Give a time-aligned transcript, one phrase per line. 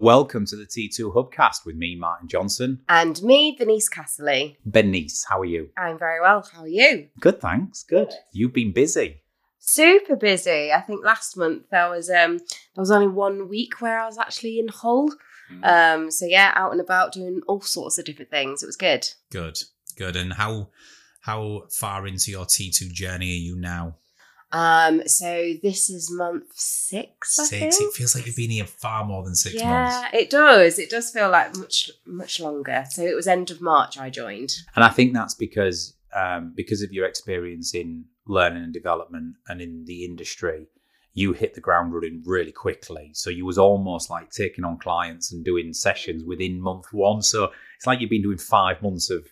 [0.00, 2.82] Welcome to the T2 Hubcast with me, Martin Johnson.
[2.88, 4.54] And me, Bernice Casserly.
[4.64, 5.70] Bernice, how are you?
[5.76, 6.48] I'm very well.
[6.52, 7.08] How are you?
[7.18, 7.82] Good, thanks.
[7.82, 8.12] Good.
[8.32, 9.22] You've been busy.
[9.58, 10.70] Super busy.
[10.72, 14.18] I think last month there was um there was only one week where I was
[14.18, 15.10] actually in Hull.
[15.64, 18.62] Um so yeah, out and about doing all sorts of different things.
[18.62, 19.08] It was good.
[19.32, 19.58] Good,
[19.96, 20.14] good.
[20.14, 20.68] And how
[21.22, 23.96] how far into your T2 journey are you now?
[24.52, 27.38] Um so this is month six.
[27.38, 27.78] I Six.
[27.78, 27.90] think.
[27.90, 30.08] It feels like you've been here far more than six yeah, months.
[30.12, 30.78] Yeah, it does.
[30.78, 32.84] It does feel like much much longer.
[32.90, 34.52] So it was end of March I joined.
[34.74, 39.60] And I think that's because um, because of your experience in learning and development and
[39.60, 40.68] in the industry,
[41.14, 43.10] you hit the ground running really quickly.
[43.14, 47.22] So you was almost like taking on clients and doing sessions within month one.
[47.22, 49.26] So it's like you've been doing five months of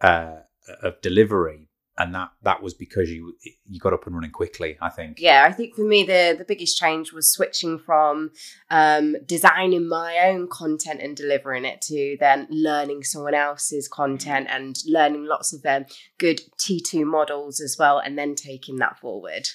[0.00, 0.40] uh,
[0.82, 3.36] of delivery, and that that was because you
[3.68, 4.76] you got up and running quickly.
[4.80, 5.18] I think.
[5.20, 8.30] Yeah, I think for me the the biggest change was switching from
[8.70, 14.76] um, designing my own content and delivering it to then learning someone else's content and
[14.86, 15.86] learning lots of um,
[16.18, 19.48] good T2 models as well, and then taking that forward.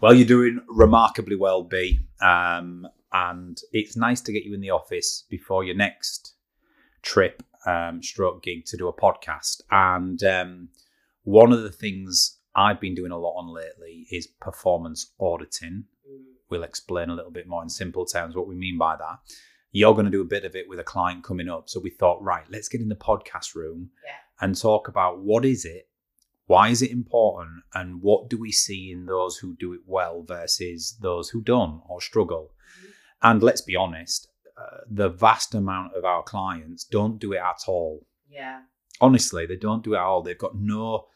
[0.00, 2.00] Well, you're doing remarkably well, B.
[2.20, 6.34] Um, and it's nice to get you in the office before your next
[7.02, 9.60] trip, um, stroke gig to do a podcast.
[9.70, 10.68] And um,
[11.24, 15.84] one of the things I've been doing a lot on lately is performance auditing.
[16.50, 19.18] We'll explain a little bit more in simple terms what we mean by that.
[19.70, 21.68] You're going to do a bit of it with a client coming up.
[21.70, 24.12] So we thought, right, let's get in the podcast room Yeah.
[24.46, 25.88] and talk about what is it
[26.46, 30.22] why is it important and what do we see in those who do it well
[30.26, 32.50] versus those who don't or struggle
[33.22, 34.28] and let's be honest
[34.60, 38.62] uh, the vast amount of our clients don't do it at all Yeah.
[39.00, 41.06] honestly they don't do it at all they've got no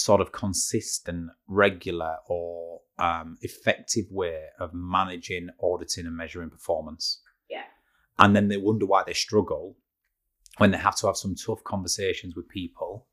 [0.00, 7.64] sort of consistent regular or um, effective way of managing auditing and measuring performance Yeah.
[8.18, 9.76] and then they wonder why they struggle
[10.58, 13.06] when they have to have some tough conversations with people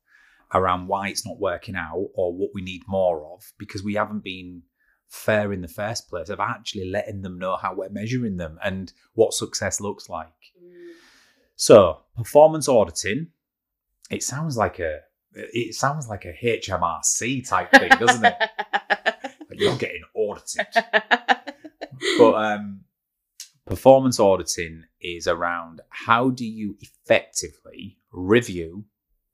[0.54, 4.24] around why it's not working out or what we need more of because we haven't
[4.24, 4.62] been
[5.08, 8.92] fair in the first place of actually letting them know how we're measuring them and
[9.14, 10.28] what success looks like.
[11.56, 13.28] So, performance auditing,
[14.10, 15.00] it sounds like a
[15.34, 18.34] it sounds like a HMRC type thing, doesn't it?
[19.50, 20.66] Like you're getting audited.
[22.18, 22.80] But um
[23.64, 28.84] performance auditing is around how do you effectively review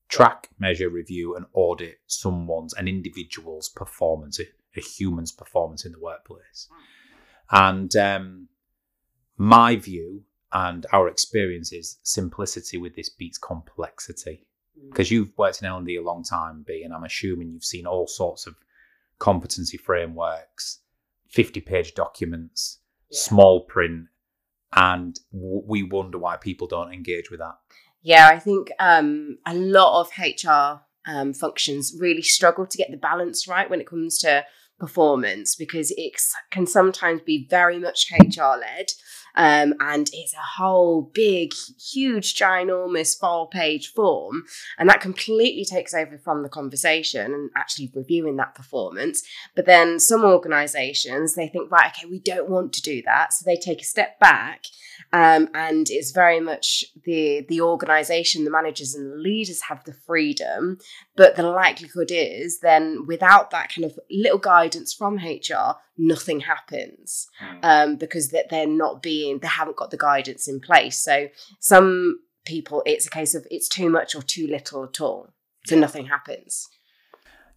[0.08, 4.44] track, measure, review, and audit someone's, an individual's performance, a,
[4.76, 6.68] a human's performance in the workplace.
[7.50, 8.48] And um,
[9.36, 10.22] my view
[10.52, 14.46] and our experience is simplicity with this beats complexity.
[14.88, 18.06] Because you've worked in L&D a long time, B, and I'm assuming you've seen all
[18.06, 18.54] sorts of
[19.18, 20.80] competency frameworks,
[21.34, 22.78] 50-page documents,
[23.10, 23.18] Yeah.
[23.20, 24.06] small print,
[24.72, 27.54] and w- we wonder why people don't engage with that.
[28.02, 32.96] Yeah, I think um, a lot of HR um, functions really struggle to get the
[32.96, 34.44] balance right when it comes to
[34.78, 36.20] performance because it
[36.50, 38.86] can sometimes be very much HR led.
[39.36, 41.52] Um, and it's a whole big,
[41.92, 44.44] huge, ginormous four page form.
[44.78, 49.22] And that completely takes over from the conversation and actually reviewing that performance.
[49.54, 53.32] But then some organizations, they think, right, okay, we don't want to do that.
[53.32, 54.64] So they take a step back
[55.14, 59.92] um, and it's very much the the organization, the managers and the leaders have the
[59.92, 60.78] freedom,
[61.16, 67.28] but the likelihood is then without that kind of little guidance from HR, nothing happens
[67.62, 71.00] um, because that they're not being they haven't got the guidance in place.
[71.02, 71.28] So
[71.60, 75.32] some people, it's a case of it's too much or too little at all,
[75.66, 76.68] so nothing happens.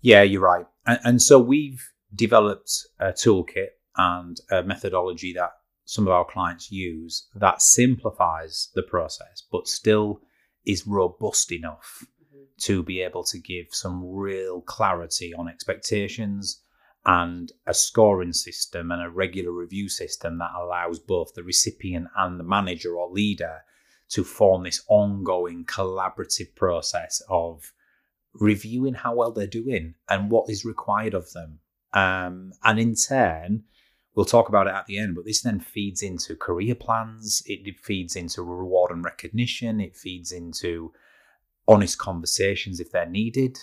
[0.01, 0.65] Yeah, you're right.
[0.85, 1.83] And, and so we've
[2.13, 5.51] developed a toolkit and a methodology that
[5.85, 10.21] some of our clients use that simplifies the process, but still
[10.65, 12.43] is robust enough mm-hmm.
[12.59, 16.61] to be able to give some real clarity on expectations
[17.07, 22.37] and a scoring system and a regular review system that allows both the recipient and
[22.37, 23.61] the manager or leader
[24.09, 27.71] to form this ongoing collaborative process of
[28.33, 31.59] reviewing how well they're doing and what is required of them.
[31.93, 33.63] Um, and in turn,
[34.13, 37.79] we'll talk about it at the end, but this then feeds into career plans, it
[37.79, 40.91] feeds into reward and recognition, it feeds into
[41.69, 43.57] honest conversations if they're needed.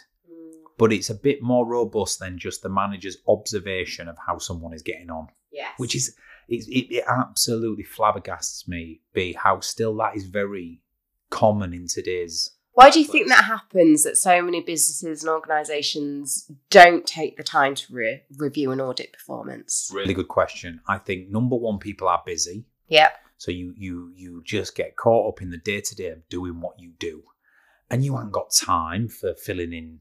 [0.76, 4.82] But it's a bit more robust than just the manager's observation of how someone is
[4.82, 5.72] getting on, Yes.
[5.76, 6.16] which is
[6.48, 10.80] it, it, it absolutely flabbergasts me, B, how still that is very
[11.30, 16.50] common in today's Why do you think that happens that so many businesses and organizations
[16.70, 19.90] don't take the time to re- review and audit performance?
[19.94, 20.80] Really good question.
[20.88, 22.66] I think number one, people are busy.
[22.88, 23.10] Yeah.
[23.36, 26.60] So you you you just get caught up in the day to day of doing
[26.60, 27.22] what you do,
[27.90, 30.00] and you haven't got time for filling in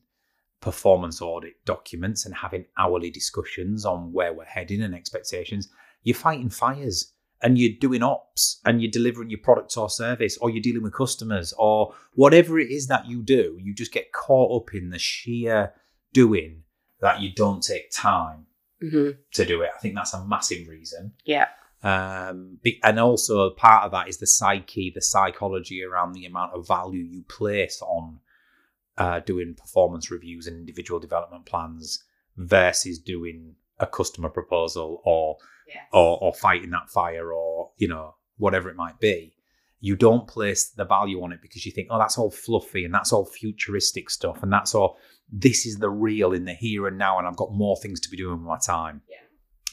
[0.64, 5.68] performance audit documents and having hourly discussions on where we're heading and expectations.
[6.04, 7.12] You're fighting fires
[7.42, 10.94] and you're doing ops and you're delivering your product or service or you're dealing with
[10.94, 15.00] customers or whatever it is that you do, you just get caught up in the
[15.00, 15.74] sheer
[16.14, 16.64] doing
[17.02, 18.46] that you don't take time
[18.80, 19.72] hmm to do it.
[19.76, 21.14] I think that's a massive reason.
[21.26, 21.48] Yeah.
[21.84, 26.66] Um, and also part of that is the psyche, the psychology around the amount of
[26.66, 28.20] value you place on
[28.98, 32.04] uh, doing performance reviews and individual development plans
[32.38, 35.38] versus doing a customer proposal or
[35.68, 35.82] Yeah.
[35.92, 39.34] or, or fighting that fire or you know whatever it might be.
[39.80, 42.94] You don't place the value on it because you think, oh, that's all fluffy and
[42.94, 44.98] that's all futuristic stuff and that's all.
[45.30, 48.10] This is the real in the here and now, and I've got more things to
[48.10, 49.02] be doing with my time.
[49.10, 49.18] Yeah.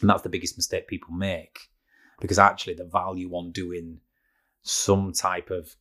[0.01, 1.59] And that's the biggest mistake people make
[2.21, 4.01] because actually the value on doing
[4.63, 5.77] some type of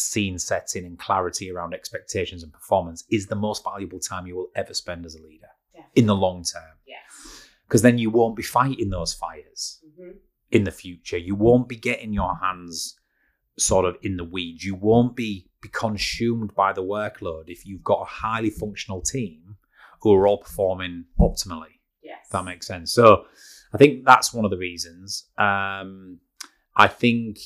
[0.00, 4.50] scene setting and clarity around expectations and performance is the most valuable time you will
[4.56, 5.48] ever spend as a leader
[5.94, 7.48] in the long term Yes.
[7.66, 10.10] because then you won't be fighting those fires hmm
[10.52, 12.98] in the future you won't be getting your hands
[13.56, 17.84] sort of in the weeds you won't be be consumed by the workload if you've
[17.84, 19.56] got a highly functional team
[20.02, 22.18] who are all performing optimally Yes.
[22.24, 22.92] if that makes sense.
[22.92, 23.26] So
[23.72, 25.28] I think that's one of the reasons.
[25.38, 26.18] Um,
[26.74, 27.38] I think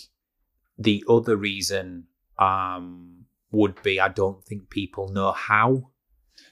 [0.78, 2.04] the other reason
[2.38, 5.90] um, would be I don't think people know how.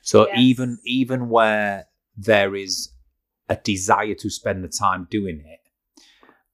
[0.02, 0.38] So Yes.
[0.38, 1.87] even even where
[2.17, 2.90] there is
[3.49, 5.61] a desire to spend the time doing it,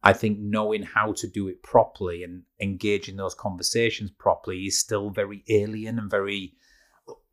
[0.02, 5.10] I think knowing how to do it properly and engaging those conversations properly is still
[5.10, 6.54] very alien and very,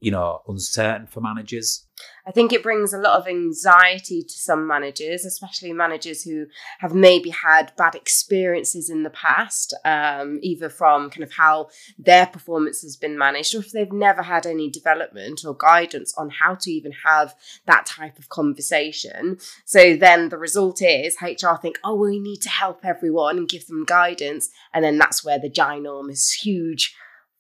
[0.06, 1.88] you know, uncertain for managers.
[2.28, 6.46] I think it brings a lot of anxiety to some managers, especially managers who
[6.78, 12.28] have maybe had bad experiences in the past, um, either from kind of how their
[12.28, 16.54] performance has been managed, or if they've never had any development or guidance on how
[16.54, 17.34] to even have
[17.66, 19.40] that type of conversation.
[19.66, 23.66] So then the result is HR think, oh, we need to help everyone and give
[23.66, 24.52] them guidance.
[24.72, 26.96] And then that's where the ginormous, huge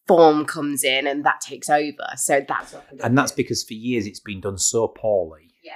[0.08, 2.08] form comes in and that takes over.
[2.16, 5.74] So that's what and that's because for years it's been done so poorly Yeah.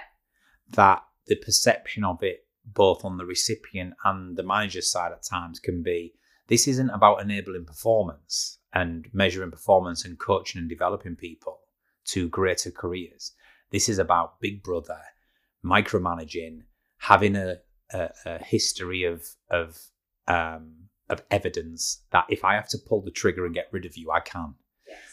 [0.71, 5.59] that the perception of it both on the recipient and the manager's side at times
[5.59, 6.13] can be
[6.47, 11.59] this isn't about enabling performance and measuring performance and coaching and developing people
[12.05, 13.31] to greater careers
[13.71, 14.99] this is about big brother
[15.65, 16.59] micromanaging
[16.97, 17.57] having a,
[17.93, 19.79] a, a history of of
[20.27, 23.97] um, of evidence that if I have to pull the trigger and get rid of
[23.97, 24.55] you, I can.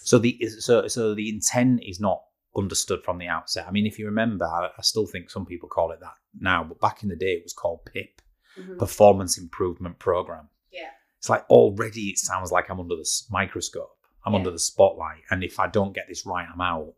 [0.02, 2.22] So the so so the intent is not
[2.56, 3.66] understood from the outset.
[3.68, 6.64] I mean, if you remember, I, I still think some people call it that now,
[6.64, 8.22] but back in the day, it was called PIP,
[8.58, 8.78] Mhm.
[8.78, 10.48] Performance Improvement Program.
[10.72, 10.88] Yeah.
[11.18, 13.90] It's like already it sounds like I'm under the microscope.
[14.24, 14.38] I'm Yeah.
[14.38, 16.94] under the spotlight, and if I don't get this right, I'm out.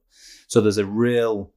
[0.47, 1.53] So there's a real,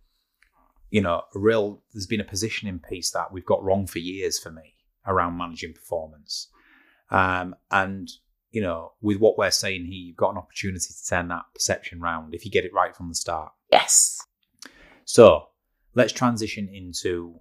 [0.89, 1.83] you know, a real.
[1.93, 4.73] There's been a positioning piece that we've got wrong for years for me
[5.05, 6.47] around managing performance,
[7.11, 8.09] um, and
[8.51, 12.01] you know, with what we're saying here, you've got an opportunity to turn that perception
[12.01, 13.53] round if you get it right from the start.
[13.71, 14.19] Yes.
[15.05, 15.47] So
[15.95, 17.39] let's transition into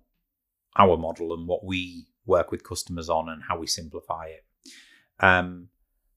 [0.77, 4.45] our model and what we work with customers on and how we simplify it.
[5.19, 5.69] Um,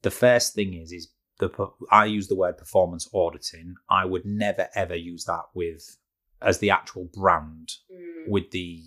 [0.03, 1.49] the first thing is is the
[1.91, 3.75] I use the word performance auditing.
[3.89, 5.97] I would never ever use that with
[6.41, 7.71] as the actual brand
[8.27, 8.81] with the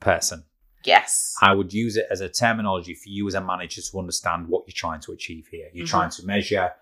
[0.00, 0.44] person.
[0.84, 1.34] Yes.
[1.40, 4.64] I would use it as a terminology for you as a manager to understand what
[4.66, 5.68] you're trying to achieve here.
[5.72, 5.90] You're Mhm.
[5.90, 6.72] trying to measure,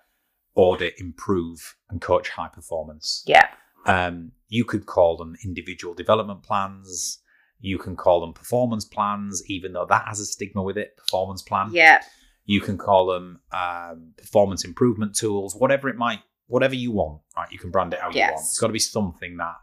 [0.55, 3.23] audit, improve, and coach high performance.
[3.27, 3.49] Yeah.
[3.87, 7.23] Um, you could call them individual development plans.
[7.61, 10.97] You can call them performance plans, even though that has a stigma with it.
[10.97, 11.71] Performance plan.
[11.73, 12.03] Yeah.
[12.45, 17.21] You can call them um, performance improvement tools, whatever it might, whatever you want.
[17.37, 17.51] Right?
[17.53, 18.33] You can brand it how you want.
[18.41, 19.55] It's got to be something that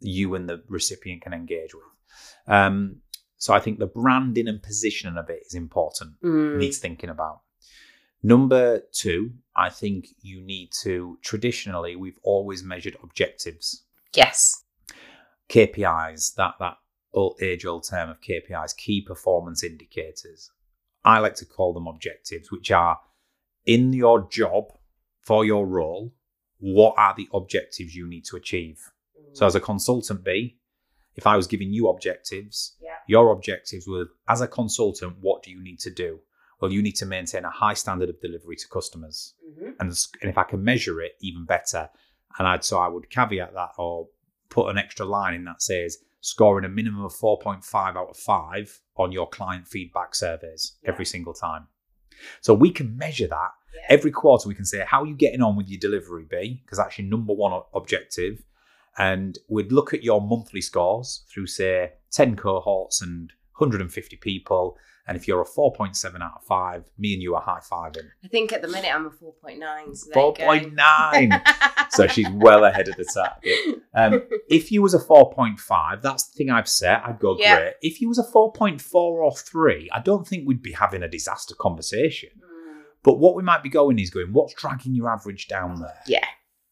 [0.00, 1.84] you and the recipient can engage with.
[2.46, 3.01] Um,
[3.42, 6.58] so I think the branding and positioning of it is important Mm.
[6.58, 7.40] needs thinking about.
[8.22, 13.82] Number two, I think you need to traditionally we've always measured objectives,
[14.14, 14.62] Yes.
[15.48, 16.76] KPIs, that that
[17.12, 20.50] old age old term of KPIs, key performance indicators.
[21.04, 23.00] I like to call them objectives, which are
[23.66, 24.64] in your job
[25.20, 26.14] for your role,
[26.60, 28.78] what are the objectives you need to achieve?
[29.32, 30.58] So as a consultant B,
[31.16, 32.96] if I was giving you objectives, Yeah.
[33.06, 36.20] your objectives were as a consultant, what do you need to do?
[36.60, 39.34] Well, you need to maintain a high standard of delivery to customers.
[39.46, 39.74] Mhm.
[39.80, 39.90] And,
[40.20, 41.90] and if I can measure it, even better.
[42.38, 44.08] And I'd so I would caveat that or
[44.48, 48.80] put an extra line in that says scoring a minimum of 4.5 out of 5
[48.96, 51.66] on your client feedback surveys every single time.
[52.40, 53.80] So we can measure that Yeah.
[53.88, 54.48] every quarter.
[54.48, 56.60] We can say, how are you getting on with your delivery, B?
[56.64, 58.44] Because that's your number one objective.
[58.98, 64.76] And we'd look at your monthly scores through, say, 10 cohorts and 150 people.
[65.08, 68.08] And if you're a 4.7 out of 5, me and you are high fiving.
[68.24, 69.96] I think at the minute I'm a 4.9.
[69.96, 70.76] So there you go.
[70.76, 71.90] 4.9.
[71.90, 73.82] so she's well ahead of the target.
[73.94, 77.02] Um, if you was a 4.5, that's the thing I've set.
[77.04, 77.56] I'd go Yeah.
[77.58, 77.74] great.
[77.82, 81.54] If you was a 4.4 or 3, I don't think we'd be having a disaster
[81.58, 82.30] conversation.
[82.38, 85.98] Mm, But what we might be going is going, what's dragging your average down there?
[86.06, 86.26] Yeah.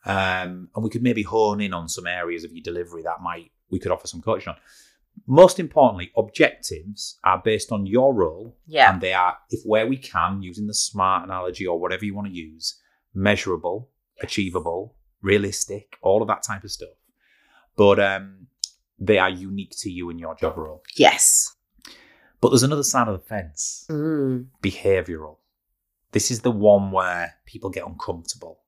[0.06, 3.50] Um, and we could maybe hone in on some areas of your delivery that might
[3.70, 4.56] we could offer some coaching on.
[5.26, 8.90] Most importantly, objectives are based on your role Yeah.
[8.92, 12.28] and they are, if where we can, using the smart analogy or whatever you want
[12.28, 12.80] to use,
[13.14, 13.90] measurable,
[14.22, 16.88] achievable, realistic, all of that type of stuff.
[17.76, 18.46] But um,
[18.98, 20.82] they are unique to you and your job role.
[20.96, 21.54] Yes.
[22.40, 24.46] But there's another side of the fence Mm.
[24.62, 25.36] behavioral.
[26.12, 28.60] This is the one where people get uncomfortable.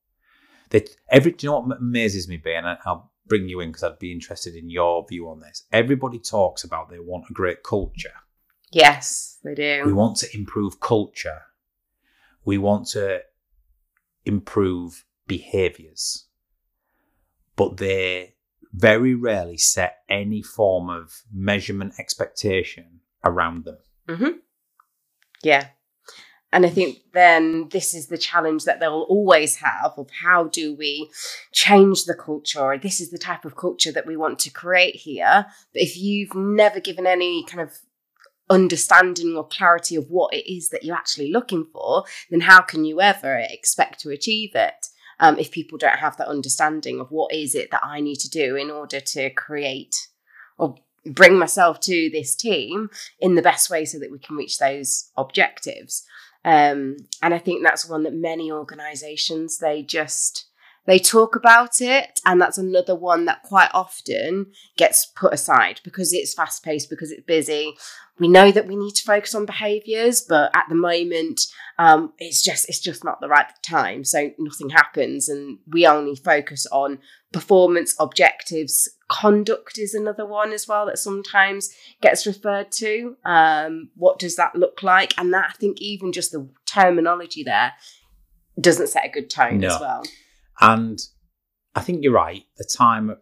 [0.72, 2.64] They, every, do you know what amazes me, Ben?
[2.64, 5.64] And I'll bring you in because I'd be interested in your view on this.
[5.70, 8.14] Everybody talks about they want a great culture.
[8.70, 9.82] Yes, they do.
[9.84, 11.42] We want to improve culture.
[12.46, 13.20] We want to
[14.24, 16.24] improve behaviors.
[17.54, 18.36] But they
[18.72, 23.76] very rarely set any form of measurement expectation around them.
[24.08, 24.38] Mm-hmm.
[25.42, 25.68] Yeah.
[26.52, 30.74] And I think then this is the challenge that they'll always have of how do
[30.74, 31.10] we
[31.50, 32.78] change the culture?
[32.80, 35.46] This is the type of culture that we want to create here.
[35.72, 37.78] But if you've never given any kind of
[38.50, 42.84] understanding or clarity of what it is that you're actually looking for, then how can
[42.84, 44.86] you ever expect to achieve it?
[45.18, 48.28] Um, if people don't have that understanding of what is it that I need to
[48.28, 50.08] do in order to create
[50.58, 50.74] or
[51.06, 52.90] bring myself to this team
[53.20, 56.04] in the best way so that we can reach those objectives.
[56.44, 60.46] Um, and I think that's one that many organizations they just
[60.84, 64.46] they talk about it and that's another one that quite often
[64.76, 67.74] gets put aside because it's fast paced because it's busy.
[68.18, 71.40] We know that we need to focus on behaviors but at the moment
[71.78, 74.04] um, it's just it's just not the right time.
[74.04, 76.98] So nothing happens and we only focus on
[77.32, 78.88] performance objectives.
[79.08, 81.70] Conduct is another one as well that sometimes
[82.00, 83.16] gets referred to.
[83.24, 85.16] Um, what does that look like?
[85.18, 87.72] And that i think even just the terminology there
[88.60, 89.68] doesn't set a good tone No.
[89.68, 90.02] as well
[90.60, 90.98] And
[91.74, 92.44] I think you're right.
[92.56, 93.16] The time,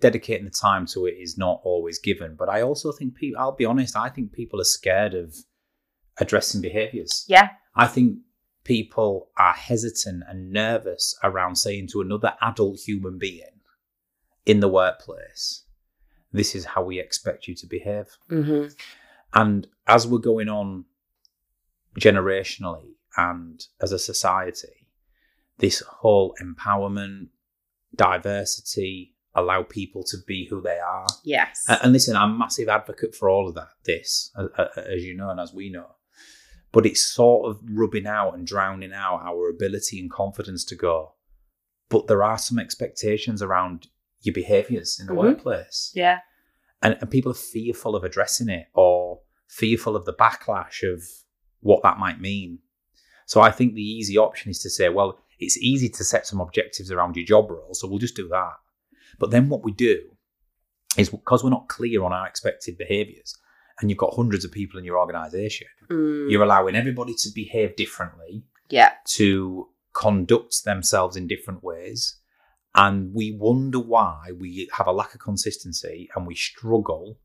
[0.00, 2.36] dedicating the time to it is not always given.
[2.36, 5.36] But I also think people, I'll be honest, I think people are scared of
[6.20, 7.24] addressing behaviors.
[7.28, 8.18] yeah I think
[8.64, 13.60] people are hesitant and nervous around saying to another adult human being
[14.44, 15.62] in the workplace,
[16.32, 18.18] this is how we expect you to behave.
[18.28, 18.66] hmm
[19.32, 20.84] And as we're going on
[21.98, 24.77] generationally and as a society,
[25.58, 27.28] this whole empowerment,
[28.12, 31.06] diversity, allow people to be who they are.
[31.24, 34.32] yes And listen, I'm a massive advocate for all of that, this,
[34.76, 35.86] as you know and as we know.
[36.72, 41.14] But it's sort of rubbing out and drowning out our ability and confidence to go.
[41.88, 43.88] But there are some expectations around
[44.20, 45.16] your behaviors in the Mhm.
[45.18, 46.18] workplace yeah
[46.82, 51.02] and, and people are fearful of addressing it or fearful of the backlash of
[51.60, 52.58] what that might mean.
[53.26, 56.40] So I think the easy option is to say, well, it's easy to set some
[56.40, 58.54] objectives around your job role, so we'll just do that.
[59.18, 60.00] But then what we do
[60.96, 63.36] is because we're not clear on our expected behaviors,
[63.80, 67.74] and you've got hundreds of people in your organization, Mm, you're allowing everybody to behave
[67.76, 72.16] differently, yeah to conduct themselves in different ways.
[72.74, 77.18] And we wonder why we have a lack of consistency and we struggle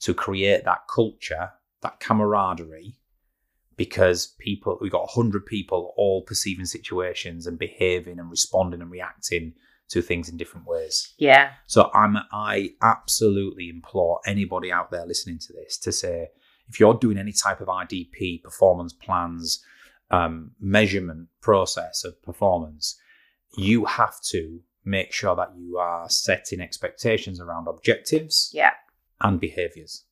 [0.00, 1.50] to create that culture,
[1.82, 2.94] that camaraderie,
[3.78, 9.54] because people, we've got 100 people all perceiving situations and behaving and responding and reacting
[9.88, 11.14] to things in different ways.
[11.16, 16.28] yeah So I'm I absolutely implore anybody out there listening to this to say
[16.68, 19.64] if you're doing any type of IDP performance plans,
[20.10, 22.98] um, measurement process of performance,
[23.56, 28.72] you have to make sure that you are setting expectations around objectives yeah
[29.20, 30.04] and behaviors.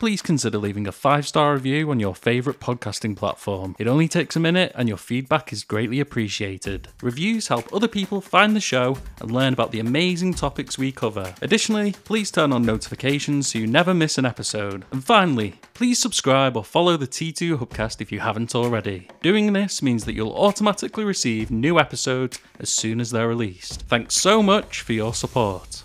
[0.00, 3.76] Please consider leaving a five star review on your favourite podcasting platform.
[3.78, 6.88] It only takes a minute and your feedback is greatly appreciated.
[7.02, 11.34] Reviews help other people find the show and learn about the amazing topics we cover.
[11.42, 14.86] Additionally, please turn on notifications so you never miss an episode.
[14.90, 19.06] And finally, please subscribe or follow the T2 Hubcast if you haven't already.
[19.20, 23.82] Doing this means that you'll automatically receive new episodes as soon as they're released.
[23.82, 25.82] Thanks so much for your support.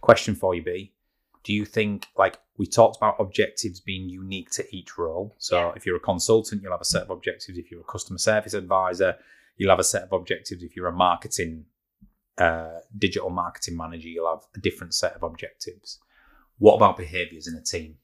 [0.00, 0.93] Question for you, B.
[1.44, 5.34] do you think like we talked about objectives being unique to each role?
[5.38, 5.72] So Yeah.
[5.76, 7.58] if you're a consultant, you'll have a set of objectives.
[7.58, 9.16] If you're a customer service advisor,
[9.56, 10.62] you'll have a set of objectives.
[10.62, 11.66] If you're a marketing,
[12.38, 16.00] uh, digital marketing manager, you'll have a different set of objectives.
[16.58, 17.98] What about behaviors in a team?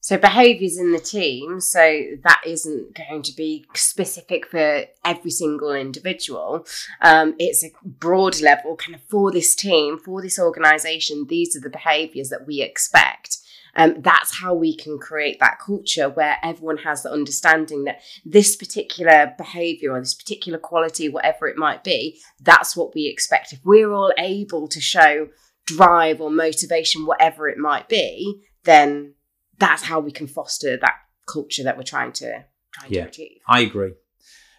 [0.00, 5.72] So behaviours in the team, so that isn't going to be specific for every single
[5.72, 6.66] individual.
[7.02, 11.26] Um, it's a broad level, kind of for this team, for this organisation.
[11.28, 13.38] These are the behaviours that we expect.
[13.74, 18.56] Um, that's how we can create that culture where everyone has the understanding that this
[18.56, 23.52] particular behaviour or this particular quality, whatever it might be, that's what we expect.
[23.52, 25.28] If we're all able to show
[25.66, 29.14] drive or motivation, whatever it might be, then
[29.58, 30.94] that's how we can foster that
[31.26, 33.02] culture that we're trying to trying Yeah.
[33.04, 33.38] to achieve.
[33.46, 33.92] I agree.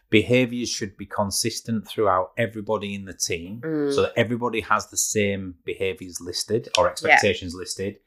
[0.09, 3.93] Behaviors should be consistent throughout everybody in the team Mm.
[3.93, 7.99] so that everybody has the same behaviors listed or expectations listed.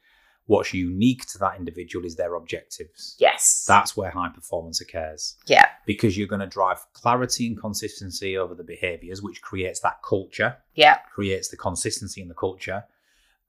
[0.46, 3.14] What's unique to that individual is their objectives.
[3.20, 3.64] Yes.
[3.68, 5.68] That's where high performance occurs yeah.
[5.86, 10.56] because you're going to drive clarity and consistency over the behaviors, which creates that culture,
[10.74, 10.96] Yeah.
[11.14, 12.84] creates the consistency in the culture.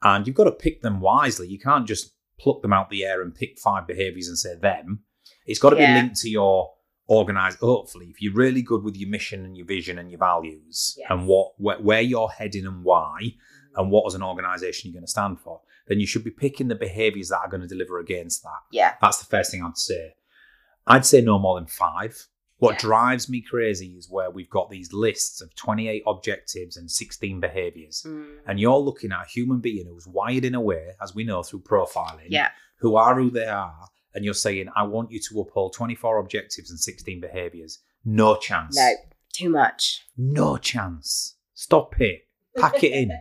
[0.04, 1.48] And you've got to pick them wisely.
[1.48, 5.04] You can't just pluck them out the air and pick five behaviors and say them.
[5.46, 5.94] It's got to Yeah.
[5.96, 6.74] be linked to your
[7.08, 7.60] organized.
[7.60, 11.08] Hopefully, if you're really good with your mission and your vision and your values Yes.
[11.10, 13.36] and what where, where you're heading and why,
[13.75, 16.68] and what as an organization you're going to stand for, then you should be picking
[16.70, 18.60] the behaviors that are going to deliver against that.
[18.72, 18.94] Yeah.
[19.02, 20.16] That's the first thing I'd say.
[20.88, 22.28] I'd say no more than five.
[22.63, 22.82] What Yes.
[22.82, 28.03] drives me crazy is where we've got these lists of 28 objectives and 16 behaviors.
[28.08, 28.38] Mm.
[28.48, 31.43] And you're looking at a human being who's wired in a way, as we know
[31.43, 32.51] through profiling, Yeah.
[32.77, 33.89] who are who they are.
[34.15, 37.79] And you're saying, I want you to uphold 24 objectives and 16 behaviors.
[38.05, 38.77] No chance.
[38.77, 38.91] No.
[39.34, 40.03] Too much.
[40.15, 41.36] No chance.
[41.55, 42.27] Stop it.
[42.55, 43.12] Pack it in.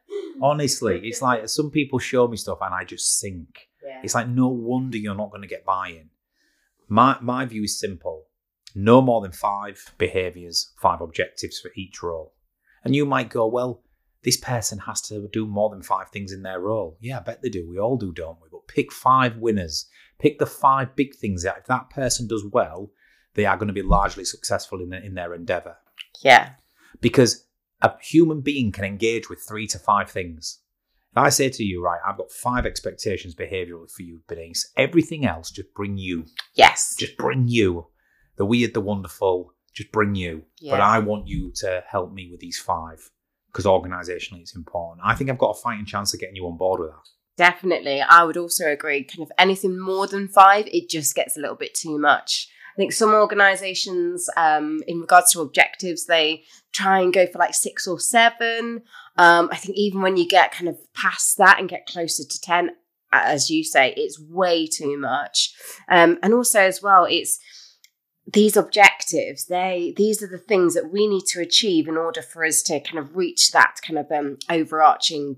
[0.42, 3.68] Honestly, it's like some people show me stuff and I just sink.
[3.86, 4.00] Yeah.
[4.02, 6.10] It's like no wonder you're not going to get buy-in.
[6.88, 8.26] My my view is simple:
[8.74, 12.34] no more than five behaviors, five objectives for each role.
[12.84, 13.82] And you might go, well,
[14.22, 16.98] this person has to do more than five things in their role.
[17.00, 17.68] Yeah, I bet they do.
[17.68, 18.48] We all do, don't we?
[18.50, 19.86] But pick five winners.
[20.18, 22.90] Pick the five big things that if that person does well,
[23.34, 25.76] they are going to be largely successful in their, in their endeavor.
[26.22, 26.50] Yeah.
[27.00, 27.46] Because
[27.80, 30.58] a human being can engage with three to five things.
[31.12, 35.24] If I say to you, right, I've got five expectations behaviorally for you, Bernice, everything
[35.24, 36.26] else just bring you.
[36.54, 36.94] Yes.
[36.96, 37.86] Just bring you.
[38.40, 40.44] The weird, the wonderful, just bring you.
[40.62, 43.10] But I want you to help me with these five
[43.52, 45.02] because organizationally it's important.
[45.04, 47.06] I think I've got a fighting chance of getting you on board with that.
[47.36, 48.00] Definitely.
[48.00, 49.04] I would also agree.
[49.04, 52.48] Kind of anything more than five, it just gets a little bit too much.
[52.74, 57.52] I think some organizations, um, in regards to objectives, they try and go for like
[57.52, 58.84] six or seven.
[59.18, 62.40] Um, I think even when you get kind of past that and get closer to
[62.40, 62.70] 10,
[63.12, 65.52] as you say, it's way too much.
[65.90, 67.38] Um, and also, as well, it's
[68.32, 72.44] these objectives they these are the things that we need to achieve in order for
[72.44, 75.36] us to kind of reach that kind of um, overarching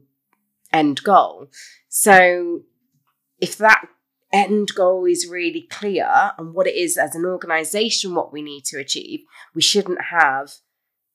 [0.72, 1.48] end goal.
[1.88, 2.62] So
[3.40, 3.84] if that
[4.32, 8.64] end goal is really clear and what it is as an organization what we need
[8.64, 9.20] to achieve
[9.54, 10.52] we shouldn't have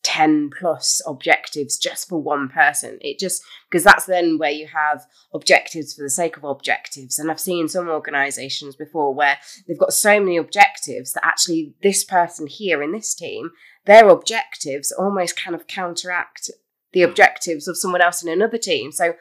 [0.08, 2.98] 10 plus objectives just for one person.
[3.02, 7.20] It just because that's then where you have objectives for the sake of objectives.
[7.20, 12.06] And i've seen some organizations before where they've got so many objectives that actually this
[12.06, 13.52] person here in this team
[13.84, 16.52] their objectives almost kind of counteract
[16.94, 18.94] the objectives of someone else in another team.
[18.94, 19.16] So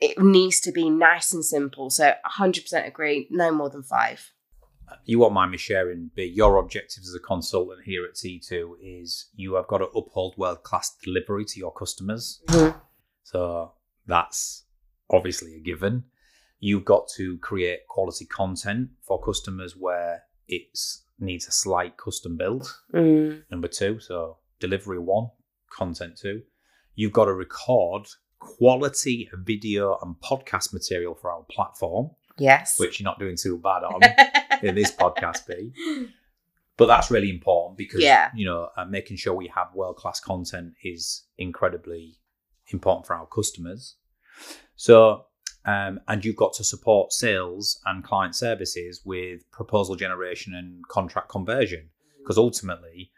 [0.00, 1.90] it needs to be nice and simple.
[1.90, 4.30] So 100% agree no more than five
[5.04, 9.28] you won't mind me sharing, but your objectives as a consultant here at T2 is
[9.34, 12.42] you have got to uphold world class delivery to your customers.
[12.46, 12.80] Mhm.
[13.22, 13.72] So
[14.06, 14.64] that's
[15.10, 16.04] obviously a given.
[16.58, 20.78] You've got to create quality content for customers where it
[21.18, 22.66] needs a slight custom build.
[22.92, 23.44] Mm.
[23.50, 25.30] Number two, so delivery one,
[25.70, 26.42] content two.
[26.94, 28.06] You've got to record
[28.40, 33.82] quality video and podcast material for our platform, yes which you're not doing too bad
[33.84, 34.00] on
[34.62, 35.72] in this podcast, B.
[36.76, 38.30] But that's really important because Yeah.
[38.34, 42.16] you know uh, making sure we have world class content is incredibly
[42.72, 43.96] important for our customers.
[44.76, 45.26] So,
[45.66, 51.28] um, and you've got to support sales and client services with proposal generation and contract
[51.28, 51.90] conversion
[52.22, 53.10] because ultimately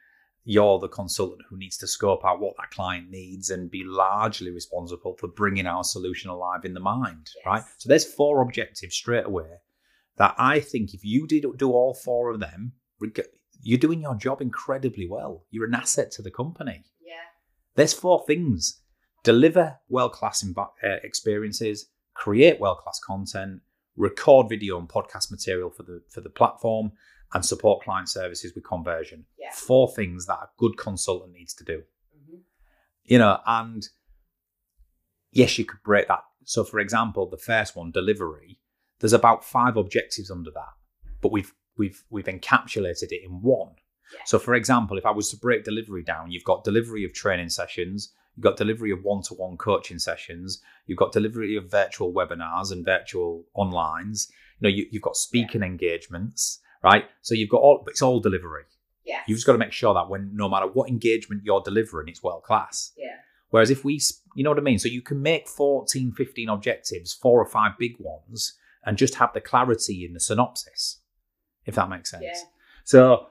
[0.44, 4.50] you're the consultant who needs to scope out what that client needs and be largely
[4.50, 7.46] responsible for bringing our solution alive in the mind, Yes.
[7.46, 7.62] right?
[7.78, 9.50] So there's four objectives straight away
[10.16, 12.72] that I think if you did do all four of them,
[13.62, 15.46] you're doing your job incredibly well.
[15.50, 16.84] You're an asset to the company.
[17.00, 17.14] yeah
[17.76, 18.80] There's four things:
[19.22, 20.66] deliver world-class uh,
[21.04, 23.62] experiences, create world class content,
[23.96, 26.92] record video and podcast material for the for the platform,
[27.34, 29.24] and support client services with conversion.
[29.38, 29.50] Yeah.
[29.52, 31.82] Four things that a good consultant needs to do.
[32.16, 32.40] Mhm.
[33.04, 33.88] You know, and
[35.30, 36.24] yes, you could break that.
[36.44, 38.58] So, for example, the first one, delivery,
[39.00, 40.74] there's about five objectives under that,
[41.20, 43.74] but we've we've we've encapsulated it in one.
[44.12, 44.20] Yeah.
[44.26, 47.48] So, for example, if I was to break delivery down, you've got delivery of training
[47.48, 52.84] sessions, you've got delivery of one-to-one coaching sessions, you've got delivery of virtual webinars and
[52.84, 54.28] virtual onlines.
[54.60, 57.04] You know, you, you've got speaking engagements, right?
[57.22, 58.64] So you've got all, but it's all delivery.
[59.04, 59.20] Yeah.
[59.26, 62.22] You've just got to make sure that when no matter what engagement you're delivering, it's
[62.22, 62.92] world class.
[62.96, 63.16] Yeah.
[63.50, 64.00] Whereas if we,
[64.34, 64.78] you know what I mean?
[64.78, 69.32] So you can make 14, 15 objectives, four or five big ones, and just have
[69.34, 71.00] the clarity in the synopsis,
[71.66, 72.24] if that makes sense.
[72.24, 72.38] Yeah.
[72.84, 73.26] So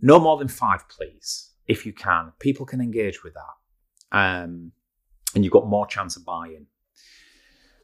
[0.00, 2.32] no more than five, please, if you can.
[2.40, 4.16] People can engage with that.
[4.18, 4.72] Um,
[5.34, 6.66] and you've got more chance of buy-in.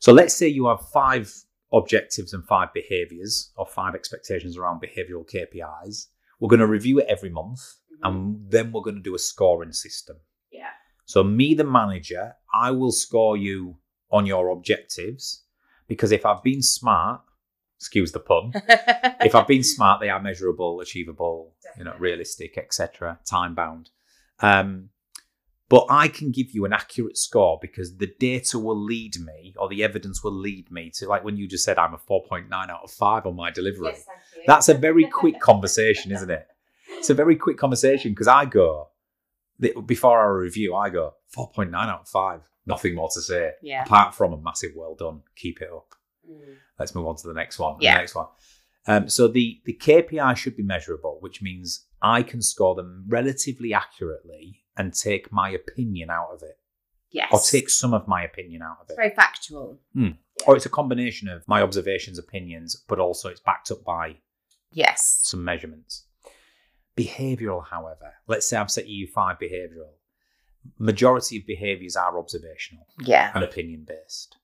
[0.00, 1.33] So let's say you have five
[1.72, 6.07] objectives and five behaviors or five expectations around behavioral KPIs.
[6.38, 7.61] We're going to review it every month
[7.92, 8.09] Mhm.
[8.09, 10.16] and then we're going to do a scoring system.
[10.50, 10.70] Yeah.
[11.07, 13.79] So, me, the manager, I will score you
[14.11, 15.44] on your objectives
[15.88, 17.22] because if I've been smart,
[17.79, 18.52] excuse the pun,
[19.20, 23.90] if I've been smart, they are measurable, achievable, you know, realistic, etc., time bound.
[24.40, 24.90] Um,
[25.68, 29.68] but I can give you an accurate score because the data will lead me, or
[29.68, 32.85] the evidence will lead me to, like when you just said, I'm a 4.9 out
[32.85, 33.88] of 5 on my delivery.
[33.88, 34.42] Yes, thank you.
[34.46, 36.46] That's a very quick conversation, isn't it?
[36.90, 38.90] It's a very quick conversation because I go,
[39.87, 42.40] before our review, I go 4.9 out of 5.
[42.66, 43.52] Nothing more to say.
[43.62, 43.83] Yeah.
[43.85, 45.22] Apart from a massive well done.
[45.37, 45.94] Keep it up.
[46.29, 46.57] Mm.
[46.79, 47.76] Let's move on to the next one.
[47.81, 47.94] Yeah.
[47.94, 48.26] The next one.
[48.88, 53.72] Um, so the, the KPI should be measurable, which means I can score them relatively
[53.72, 56.58] accurately and take my opinion out of it,
[57.10, 57.30] Yes.
[57.32, 58.96] or take some of my opinion out of It's it.
[58.96, 59.80] very factual.
[59.94, 60.10] Hmm.
[60.46, 64.16] Or it's a combination of my observations, opinions, but also it's backed up by
[64.72, 65.20] Yes.
[65.22, 66.06] some measurements.
[66.96, 69.94] Behavioral, however, let's say I've set you five behavioral.
[70.78, 73.32] Majority of behaviors are observational Yeah.
[73.34, 74.36] and opinion based.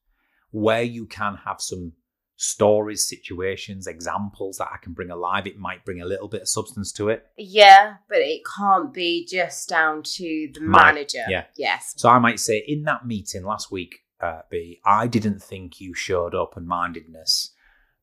[0.50, 1.94] Where you can have some
[2.42, 6.48] stories, situations, examples that I can bring alive, it might bring a little bit of
[6.48, 7.24] substance to it.
[7.38, 11.24] Yeah, but it can't be just down to the Right, manager.
[11.28, 11.44] yeah.
[11.56, 11.94] Yes.
[11.96, 15.94] So I might say, in that meeting last week, uh, B, I didn't think you
[15.94, 17.52] showed open mindedness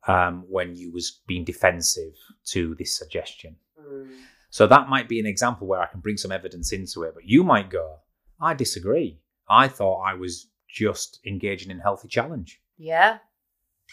[0.08, 2.13] um, when you was being defensive
[2.45, 3.58] to this suggestion.
[3.78, 4.10] Mm.
[4.49, 7.13] So that might be an example where I can bring some evidence into it.
[7.13, 7.97] But you might go,
[8.39, 9.19] I disagree.
[9.49, 12.62] I thought I was just engaging in healthy challenge.
[12.78, 13.17] Yeah.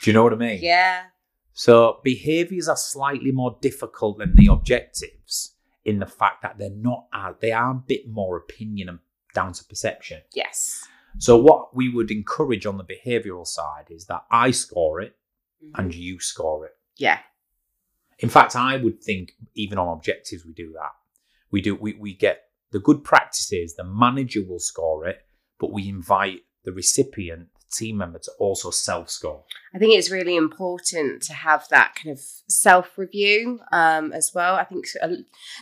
[0.03, 0.59] Do you know what I mean?
[0.63, 1.05] Yeah.
[1.53, 5.55] So behaviors are slightly more difficult than the objectives
[5.85, 8.99] in the fact that they're not as they are a bit more opinion and
[9.35, 10.21] down to perception.
[10.35, 10.83] Yes.
[11.19, 15.17] So what we would encourage on the behavioral side is that I score it
[15.65, 15.71] Mhm.
[15.79, 16.77] and you score it.
[16.97, 17.21] yeah.
[18.19, 20.93] In fact, I would think even on objectives we do that.
[21.51, 25.19] We do we, we get the good practices, the manager will score it,
[25.59, 29.45] but we invite the recipient, the team member to also self-score.
[29.77, 34.55] I think it's really important to have that kind of self review um, as well.
[34.55, 34.87] I think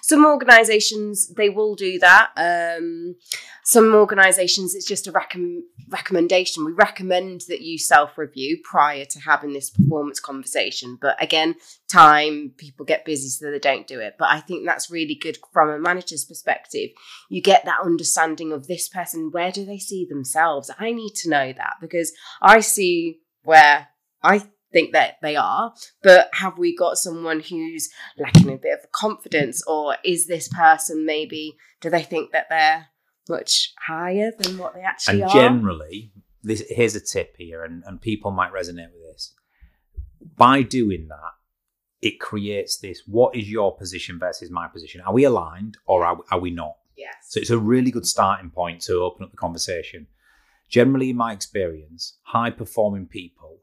[0.02, 2.30] some organisations they will do that.
[2.36, 3.16] Um,
[3.64, 6.64] some organisations it's just a recom- recommendation.
[6.64, 10.96] We recommend that you self review prior to having this performance conversation.
[11.00, 11.56] But again,
[11.90, 14.14] time people get busy so they don't do it.
[14.16, 16.90] But I think that's really good from a manager's perspective.
[17.28, 19.32] You get that understanding of this person.
[19.32, 20.70] Where do they see themselves?
[20.78, 23.88] I need to know that because I see where
[24.24, 28.90] I think that they are, but have we got someone who's lacking a bit of
[28.92, 32.88] confidence, or is this person maybe do they think that they're
[33.28, 35.26] much higher than what they actually are?
[35.26, 35.34] and are?
[35.34, 39.34] generally, this here's a tip here, and, and people might resonate with this.
[40.36, 41.32] By doing that,
[42.02, 45.00] it creates this what is your position versus my position?
[45.02, 46.76] Are we aligned or are, are we not?
[46.96, 47.14] yes.
[47.28, 50.06] So it's a really good starting point to open up the conversation.
[50.68, 53.60] Generally, in my experience, high performing people,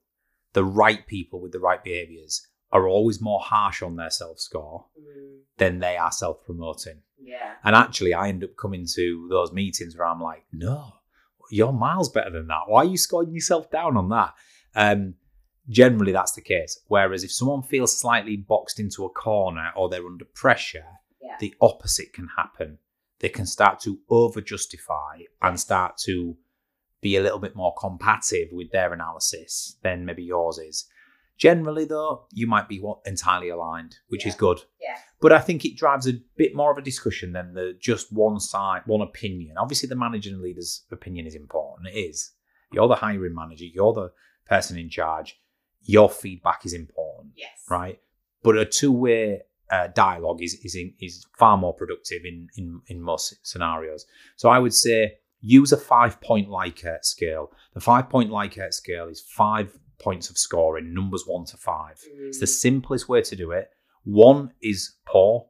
[0.54, 4.86] the right people with the right behaviors, are always more harsh on their self score
[5.00, 7.02] Mm, than they are self promoting.
[7.22, 7.54] yeah.
[7.64, 10.94] And actually, I end up coming to those meetings where I'm like, no,
[11.50, 12.62] you're miles better than that.
[12.68, 14.34] Why are you scoring yourself down on that?
[14.76, 15.16] Um,
[15.70, 16.80] generally, that's the case.
[16.88, 20.86] Whereas if someone feels slightly boxed into a corner or they're under pressure,
[21.22, 21.36] Yeah.
[21.40, 22.80] the opposite can happen.
[23.20, 26.38] They can start to over justify and start to
[27.02, 30.86] be a little bit more combative with their analysis than maybe yours is.
[31.38, 34.60] Generally, though, you might be entirely aligned, which is good.
[34.80, 34.96] Yeah.
[35.20, 38.40] But I think it drives a bit more of a discussion than the just one
[38.40, 39.58] side, one opinion.
[39.58, 41.88] Obviously, the manager and leader's opinion is important.
[41.88, 42.32] It is.
[42.72, 43.66] You're the hiring manager.
[43.66, 44.12] You're the
[44.48, 45.40] person in charge,
[45.84, 47.50] your feedback is important, Yes.
[47.70, 48.00] right?
[48.44, 53.02] But a two-way uh, dialogue is is in, is far more productive in in in
[53.02, 54.06] most scenarios.
[54.36, 57.52] So I would say use a five-point Likert scale.
[57.74, 62.00] The five-point Likert scale is five points of scoring, numbers one to five.
[62.20, 63.70] It's the simplest way to do it.
[64.04, 65.48] One is poor,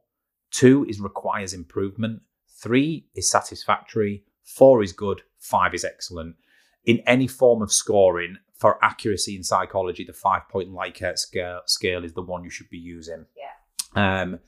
[0.50, 2.22] two is requires improvement,
[2.62, 6.36] three is satisfactory, four is good, five is excellent.
[6.84, 12.04] In any form of scoring, for accuracy in psychology, the five point Likert scale, scale
[12.04, 13.26] is the one you should be using.
[13.36, 14.22] Yeah.
[14.22, 14.38] Um,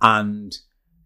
[0.00, 0.56] and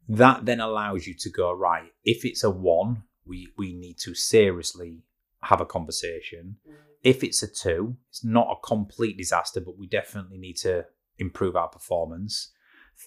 [0.09, 4.15] that then allows you to go, right, if it's a one, we, we need to
[4.15, 5.05] seriously
[5.43, 6.57] have a conversation.
[6.69, 6.75] Mm.
[7.03, 10.85] If it's a two, it's not a complete disaster, but we definitely need to
[11.19, 12.53] improve our performance.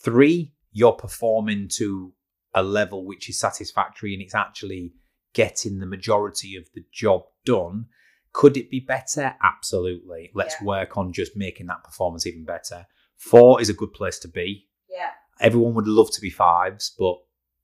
[0.02, 2.14] Three, you're performing to
[2.56, 4.94] a level which is satisfactory and it's actually
[5.34, 7.86] getting the majority of the job done.
[8.32, 9.36] Could it be better?
[9.44, 10.32] Absolutely.
[10.34, 10.66] Let's Yeah.
[10.66, 12.88] work on just making that performance even better.
[13.18, 14.68] Four is a good place to be.
[14.90, 15.12] Yeah.
[15.40, 17.18] Everyone would love to be fives, but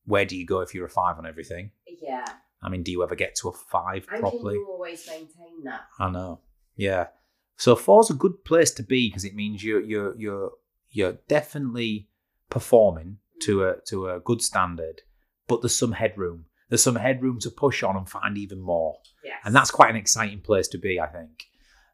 [0.06, 1.72] where do you go if you're a five on everything?
[1.88, 2.26] Yeah.
[2.62, 4.56] I mean, do you ever get to a five And properly?
[4.56, 5.82] you always maintain that?
[6.00, 6.40] I know.
[6.76, 7.08] Yeah.
[7.58, 10.52] So four's a good place to be because it means you're you're you're
[10.92, 12.08] you're definitely
[12.50, 15.02] performing to a to a good standard,
[15.48, 16.46] but there's some headroom.
[16.70, 19.40] There's some headroom to push on and find even more, Yes.
[19.44, 21.00] and that's quite an exciting place to be.
[21.00, 21.46] I think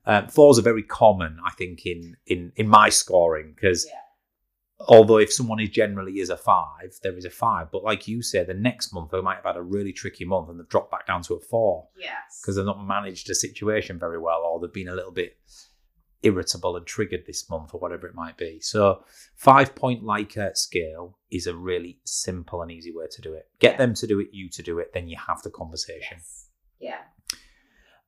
[0.05, 1.37] um, fours are very common.
[1.45, 3.99] I think in in in my scoring because Yeah.
[4.79, 7.71] Although if someone is generally is a five, there is a five.
[7.71, 10.49] But like you said, the next month they might have had a really tricky month
[10.49, 12.39] and they've dropped back down to a four Yes.
[12.41, 15.37] because they've not managed a situation very well or they've been a little bit
[16.23, 18.59] irritable and triggered this month or whatever it might be.
[18.59, 19.03] So,
[19.35, 23.47] five point Likert scale is a really simple and easy way to do it.
[23.59, 23.77] Get Yeah.
[23.77, 26.17] them to do it, you to do it, then you have the conversation.
[26.17, 26.49] Yes.
[26.79, 27.01] Yeah.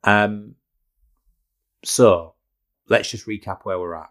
[0.03, 0.55] Um,
[1.83, 2.33] so,
[2.89, 4.09] let's just recap where we're at.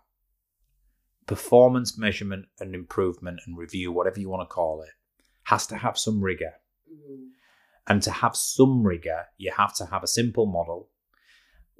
[1.26, 4.90] Performance measurement and improvement and review, whatever you want to call it,
[5.44, 6.54] has to have some rigor.
[6.90, 7.28] Mm.
[7.88, 10.88] And to have some rigor, you have to have a simple model.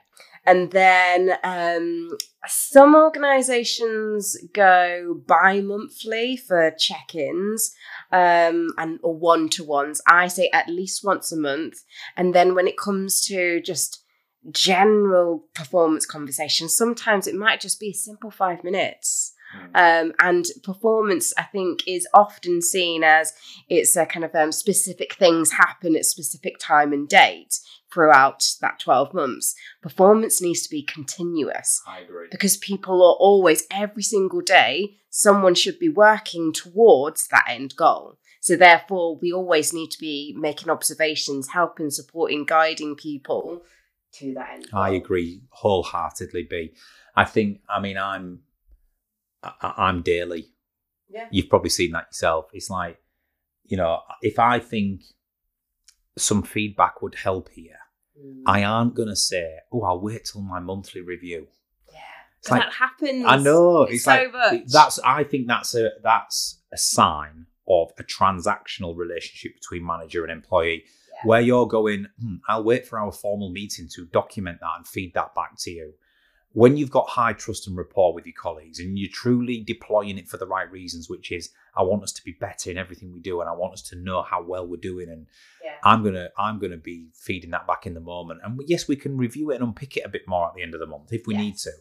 [0.45, 2.10] And then um,
[2.47, 7.73] some organisations go bi-monthly for check-ins
[8.12, 10.01] um, and or one-to-ones.
[10.08, 11.79] I say at least once a month.
[12.15, 14.03] And then when it comes to just
[14.51, 19.34] general performance conversations, sometimes it might just be a simple five minutes.
[19.73, 23.34] Um, and performance, I think, is often seen as
[23.69, 27.60] it's a kind of um, specific things happen at specific time and date
[27.93, 29.55] throughout that 12 months.
[29.81, 32.27] Performance needs to be continuous I agree.
[32.29, 38.17] because people are always, every single day, someone should be working towards that end goal.
[38.41, 43.63] So, therefore, we always need to be making observations, helping, supporting, guiding people
[44.19, 44.81] to that end goal.
[44.81, 46.43] I agree wholeheartedly.
[46.47, 46.73] B.
[47.15, 47.62] I think.
[47.67, 48.41] I mean, I'm.
[49.62, 50.47] I, I'm daily.
[51.10, 51.27] Yeah.
[51.31, 52.47] You've probably seen that yourself.
[52.53, 52.97] It's like,
[53.65, 55.01] you know, if I think
[56.17, 57.77] some feedback would help here,
[58.17, 58.43] Mm.
[58.45, 61.49] I aren't going to say, "Oh, I'll wait till my monthly review."
[61.91, 61.99] yeah.
[62.39, 63.25] It's like- that happens.
[63.27, 64.62] I know it's so like much.
[64.67, 64.99] that's.
[64.99, 70.86] I think that's a that's a sign of a transactional relationship between manager and employee,
[71.12, 71.27] Yeah.
[71.27, 72.08] where you're going.
[72.21, 75.71] Hmm, I'll wait for our formal meeting to document that and feed that back to
[75.71, 75.93] you.
[76.56, 80.30] When you've got high trust and rapport with your colleagues, and you're truly deploying it
[80.30, 83.20] for the right reasons, which is I want us to be better in everything we
[83.20, 85.28] do, and I want us to know how well we're doing, and
[85.62, 85.76] Yeah.
[85.84, 88.39] I'm gonna I'm gonna be feeding that back in the moment.
[88.41, 90.74] And yes, we can review it and unpick it a bit more at the end
[90.74, 91.72] of the month if we need to.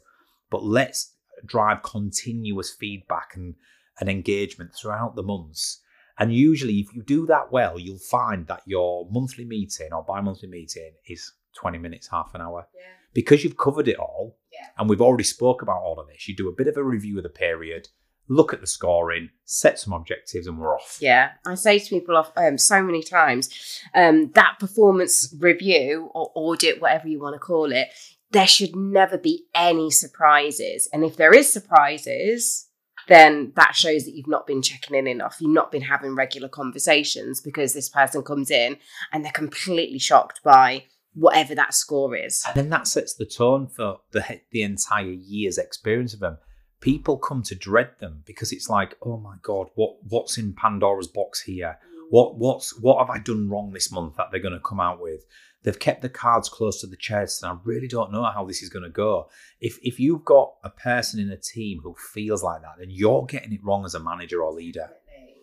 [0.51, 1.15] But let's
[1.47, 3.55] drive continuous feedback and,
[4.01, 5.83] and engagement throughout the months.
[6.19, 10.21] And usually, if you do that well, you'll find that your monthly meeting or bi
[10.21, 12.67] monthly meeting is 20 minutes, half an hour.
[12.75, 12.81] Yeah.
[13.14, 14.68] Because you've covered it all, Yeah.
[14.77, 17.16] and we've already spoke about all of this, you do a bit of a review
[17.16, 17.88] of the period,
[18.29, 20.98] look at the scoring, set some objectives, and we're off.
[21.00, 23.50] Yeah, I say to people off, um, so many times
[23.94, 27.88] um, that performance review or audit, whatever you want to call it,
[28.31, 30.88] there should never be any surprises.
[30.92, 32.68] And if there is surprises,
[33.07, 35.37] then that shows that you've not been checking in enough.
[35.40, 38.79] You've not been having regular conversations because this person comes in
[39.12, 42.44] and they're completely shocked by whatever that score is.
[42.46, 46.38] And then that sets the tone for the the entire year's experience of them.
[46.81, 51.09] People come to dread them because it's like, oh my god, what what's in Pandora's
[51.09, 51.79] box here?
[52.11, 55.00] What what's what have I done wrong this month that they're going to come out
[55.00, 55.24] with?
[55.62, 58.62] They've kept the cards close to the chest, and I really don't know how this
[58.62, 59.31] is going to go.
[59.61, 63.24] If if you've got a person in a team who feels like that, then you're
[63.24, 64.90] getting it wrong as a manager or leader.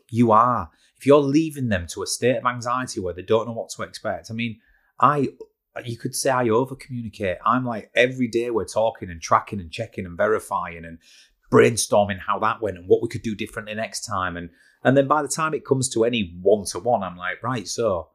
[0.10, 0.70] You are.
[0.98, 3.82] If you're leaving them to a state of anxiety where they don't know what to
[3.82, 4.60] expect, I mean,
[5.00, 5.30] I
[5.86, 7.38] you could say I over communicate.
[7.46, 11.00] I'm like every day we're talking and tracking and checking and verifying and
[11.52, 14.38] brainstorming how that went and what we could do differently next time.
[14.38, 14.50] And
[14.84, 17.68] and then by the time it comes to any one to one, I'm like, right,
[17.68, 18.10] so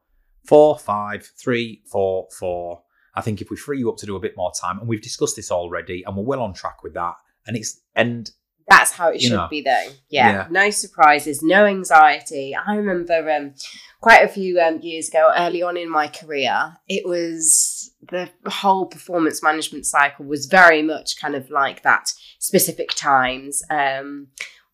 [0.45, 2.83] four, five, three, four, four.
[3.15, 5.01] I think if we free you up to do a bit more time, and we've
[5.01, 7.15] discussed this already, and we're well on track with that.
[7.47, 8.29] And it's and
[8.67, 9.47] That's how it should know.
[9.49, 9.87] be, though.
[10.09, 10.47] Yeah, Yeah.
[10.49, 12.55] no surprises, no anxiety.
[12.55, 13.53] I remember um,
[14.01, 18.85] quite a few um, years ago, early on in my career, it was the whole
[18.85, 22.11] performance management cycle was very much kind of like that.
[22.39, 23.63] Specific times.
[23.69, 24.27] Um,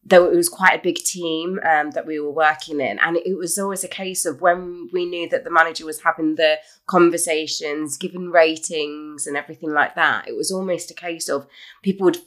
[0.06, 3.38] though it was quite a big team um, that we were working in, and it
[3.38, 7.98] was always a case of when we knew that the manager was having the conversations,
[7.98, 10.28] giving ratings, and everything like that.
[10.28, 11.48] It was almost a case of
[11.84, 12.18] people would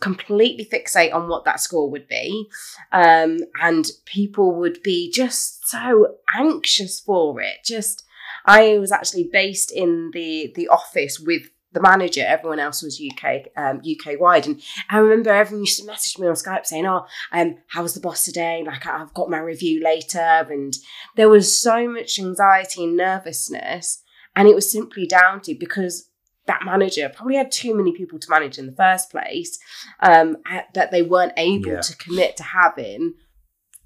[0.00, 2.48] completely fixate on what that score would be.
[2.92, 7.58] Um, and people would be just so anxious for it.
[7.64, 8.04] Just
[8.44, 11.42] i was actually based in the the office with
[11.72, 12.24] the manager.
[12.26, 13.24] Everyone else was uk
[13.56, 14.46] um, uk wide.
[14.46, 18.00] And i remember everyone used to message me on skype saying oh um how's the
[18.00, 18.62] boss today?
[18.64, 20.46] Like i've got my review later.
[20.50, 20.74] And
[21.16, 24.02] there was so much anxiety and nervousness.
[24.34, 26.08] And it was simply down to because
[26.46, 29.58] that manager probably had too many people to manage in the first place
[30.00, 30.36] um,
[30.74, 31.80] that they weren't able Yeah.
[31.80, 33.14] to commit to having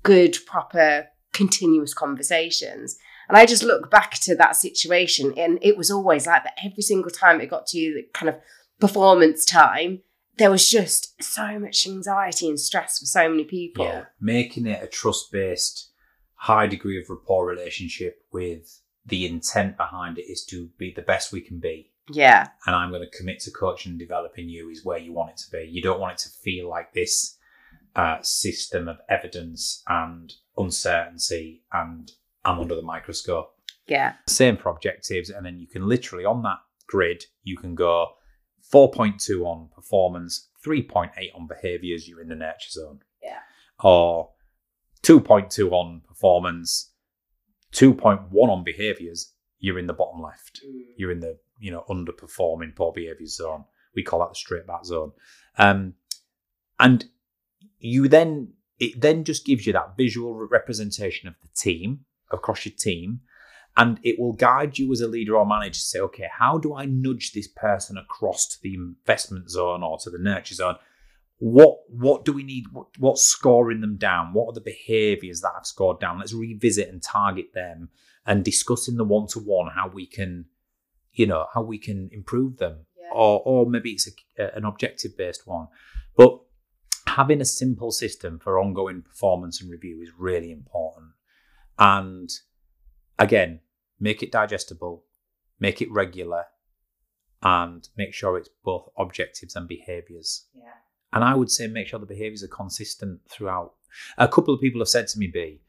[0.02, 2.96] good, proper, continuous conversations.
[3.28, 6.56] And I just look back to that situation, and it was always like that.
[6.64, 8.36] Every single time it got to the kind of
[8.80, 10.02] performance time,
[10.38, 13.84] there was just so much anxiety and stress for so many people.
[13.84, 15.90] yeah, making it a trust based,
[16.34, 21.32] high degree of rapport relationship with the intent behind it is to be the best
[21.32, 21.90] we can be.
[22.08, 25.30] Yeah, and I'm going to commit to coaching and developing you is where you want
[25.30, 25.68] it to be.
[25.70, 27.36] You don't want it to feel like this
[27.96, 32.10] uh, system of evidence and uncertainty and
[32.44, 33.54] I'm under the microscope.
[33.88, 38.10] yeah, Same for objectives, and then you can literally on that grid you can go
[38.72, 42.08] 4.2 on performance, 3.8 on behaviors.
[42.08, 43.00] You're in the nurture zone.
[43.22, 43.38] Yeah.
[43.82, 44.30] Or
[45.02, 46.92] 2.2 on performance,
[47.72, 49.32] 2.1 on behaviors.
[49.58, 50.60] You're in the bottom left
[50.96, 53.64] you're in the you know underperforming poor behaviour zone.
[53.94, 55.12] We call that the straight back zone.
[55.58, 55.94] Um,
[56.78, 57.06] and
[57.78, 62.74] you then it then just gives you that visual representation of the team across your
[62.76, 63.20] team,
[63.76, 66.74] and it will guide you as a leader or manager to say, okay, how do
[66.74, 70.76] I nudge this person across to the investment zone or to the nurture zone?
[71.38, 72.64] What what do we need?
[72.72, 74.32] What, what's scoring them down?
[74.32, 76.18] What are the behaviours that have scored down?
[76.18, 77.90] Let's revisit and target them
[78.26, 80.46] and discuss in the one to one how we can
[81.16, 82.87] you know how we can improve them.
[82.98, 83.11] Yeah.
[83.12, 85.68] or or maybe it's a, an objective based one.
[86.16, 86.40] But
[87.07, 91.11] having a simple system for ongoing performance and review is really important.
[91.79, 92.31] And
[93.18, 93.61] again
[93.98, 95.05] make it digestible
[95.59, 96.44] make it regular
[97.42, 100.46] and make sure it's both objectives and behaviors.
[100.55, 100.62] Yeah,
[101.12, 103.74] and I would say make sure the behaviors are consistent throughout.
[104.18, 105.61] A couple of people have said to me, B,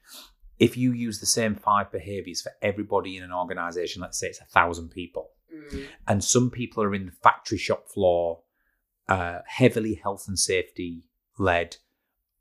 [0.60, 4.42] if you use the same five behaviors for everybody in an organization, let's say it's
[4.42, 5.88] a thousand people, Mm.
[6.08, 8.42] and some people are in the factory shop floor,
[9.08, 11.04] uh, heavily health and safety
[11.40, 11.78] led,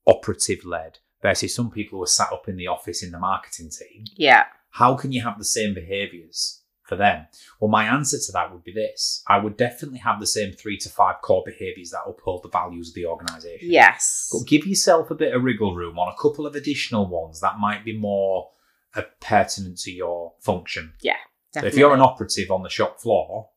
[0.06, 3.70] operative led, versus some people who are sat up in the office in the marketing
[3.70, 7.26] team, yeah, how can you have the same behaviors for them?
[7.60, 10.76] Well, my answer to that would be this I would definitely have the same three
[10.78, 13.70] to five core behaviors that uphold the values of the organization.
[13.70, 17.40] yes, But give yourself a bit of wriggle room on a couple of additional ones
[17.40, 18.50] that might be more
[18.94, 20.92] uh, pertinent to your function.
[21.00, 21.10] So
[21.56, 21.76] definitely.
[21.76, 23.50] if you're an operative on the shop floor,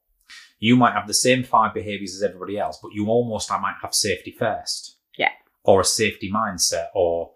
[0.59, 3.75] you might have the same five behaviors as everybody else, but you almost I might
[3.81, 4.97] have safety first.
[5.17, 5.31] Yeah.
[5.63, 7.31] Or a safety mindset, or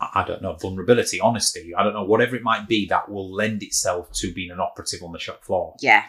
[0.00, 3.32] I I don't know, vulnerability, honesty, I don't know, whatever it might be that will
[3.34, 5.74] lend itself to being an operative on the shop floor.
[5.80, 6.04] Yeah.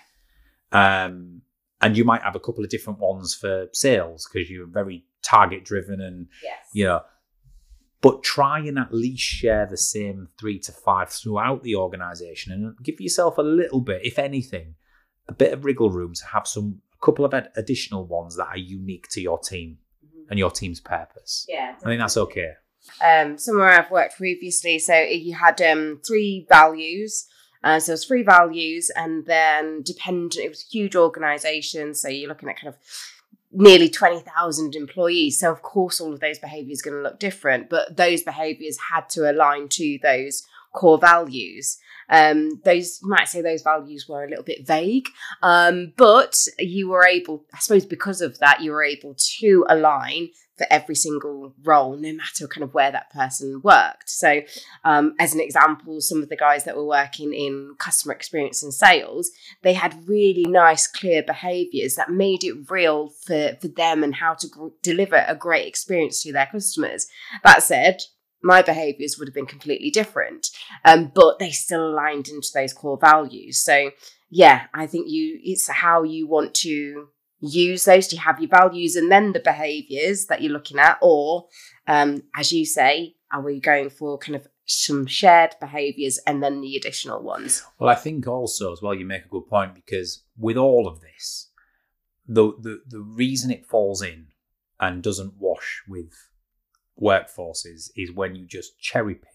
[0.71, 1.41] Um,
[1.81, 5.63] and you might have a couple of different ones for sales because you're very target
[5.65, 6.57] driven and Yes.
[6.73, 7.01] you know
[8.05, 12.75] but try and at least share the same three to five throughout the organization and
[12.83, 14.75] give yourself a little bit if anything
[15.27, 18.45] a bit of wriggle room to have some a couple of ad- additional ones that
[18.45, 19.79] are unique to your team
[20.29, 21.73] and your team's purpose Yeah.
[21.81, 22.51] i think that's okay
[23.03, 24.77] um, somewhere I've worked previously.
[24.77, 27.25] So you had um, three values.
[27.63, 30.37] Uh, so was three values, and then dependent.
[30.37, 32.79] It was a huge organisation, so you're looking at kind of
[33.55, 35.39] nearly twenty thousand employees.
[35.39, 38.77] So of course, all of those behaviours are going to look different, but those behaviours
[38.91, 41.77] had to align to those core values.
[42.09, 45.07] Um, those you might say those values were a little bit vague,
[45.41, 50.29] um, but you were able, I suppose, because of that, you were able to align
[50.57, 54.09] for every single role, no matter kind of where that person worked.
[54.09, 54.41] So,
[54.83, 58.73] um, as an example, some of the guys that were working in customer experience and
[58.73, 59.31] sales,
[59.63, 64.33] they had really nice, clear behaviors that made it real for, for them and how
[64.35, 67.07] to gr- deliver a great experience to their customers.
[67.43, 68.01] That said,
[68.43, 70.47] my behaviors would have been completely different,
[70.83, 73.61] um, but they still aligned into those core values.
[73.61, 73.91] So,
[74.29, 77.07] yeah, I think you it's how you want to
[77.39, 78.07] use those.
[78.07, 80.97] To have your values and then the behaviors that you're looking at?
[81.01, 81.47] Or
[81.87, 86.61] um, as you say are we going for kind of some shared behaviors and then
[86.61, 87.63] the additional ones?
[87.79, 91.01] Well i think also as well you make a good point because with all of
[91.01, 91.49] this
[92.27, 94.27] the the, the reason it falls in
[94.79, 96.13] and doesn't wash with
[97.01, 99.31] workforces is when you just cherry pick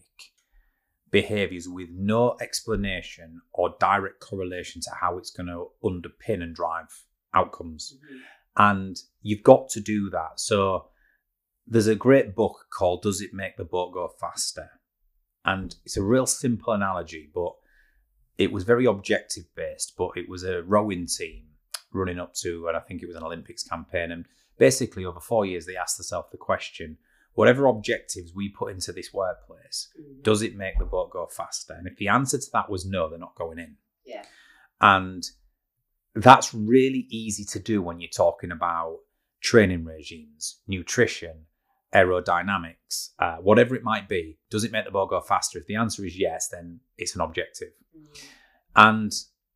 [1.11, 7.05] behaviors with no explanation or direct correlation to how it's going to underpin and drive
[7.35, 7.95] outcomes.
[7.97, 8.17] Mm-hmm.
[8.57, 10.39] And you've got to do that.
[10.39, 10.87] So
[11.67, 14.71] there's a great book called Does It Make the Boat Go Faster?
[15.45, 17.53] And it's a real simple analogy, but
[18.39, 21.45] it was very objective based, but it was a rowing team
[21.93, 24.11] running up to, and I think it was an Olympics campaign.
[24.13, 24.27] And
[24.59, 26.99] basically, over four years, they asked themselves the question
[27.35, 31.75] whatever objectives we put into this workplace, does it make the boat go faster?
[31.75, 33.77] And if the answer to that was no, they're not going in.
[34.05, 34.25] Yeah.
[34.81, 35.23] And
[36.15, 38.99] that's really easy to do when you're talking about
[39.41, 41.47] training regimes, nutrition,
[41.95, 44.39] aerodynamics, uh, whatever it might be.
[44.51, 45.59] Does it make the boat go faster?
[45.59, 47.71] If the answer is yes, then it's an objective.
[48.77, 49.13] And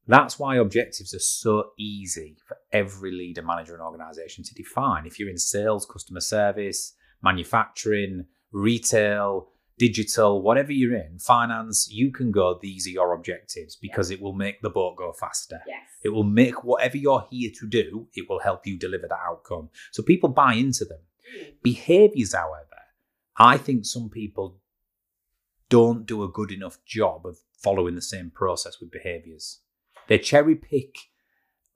[0.07, 5.07] that's why objectives are so easy for every leader, manager, and organization to define.
[5.07, 6.95] If you're in sales, customer service,
[7.25, 9.49] manufacturing, retail,
[9.79, 14.33] digital, whatever you're in, finance, you can go, these are your objectives because it will
[14.33, 15.61] make the boat go faster.
[15.67, 19.19] yes It will make whatever you're here to do, it will help you deliver that
[19.29, 19.71] outcome.
[19.91, 21.01] So people buy into them.
[21.29, 21.51] Hmm.
[21.63, 22.81] Behaviors, however,
[23.37, 24.61] I think some people
[25.69, 29.61] don't do a good enough job of following the same process with behaviors.
[30.07, 30.95] They cherry pick,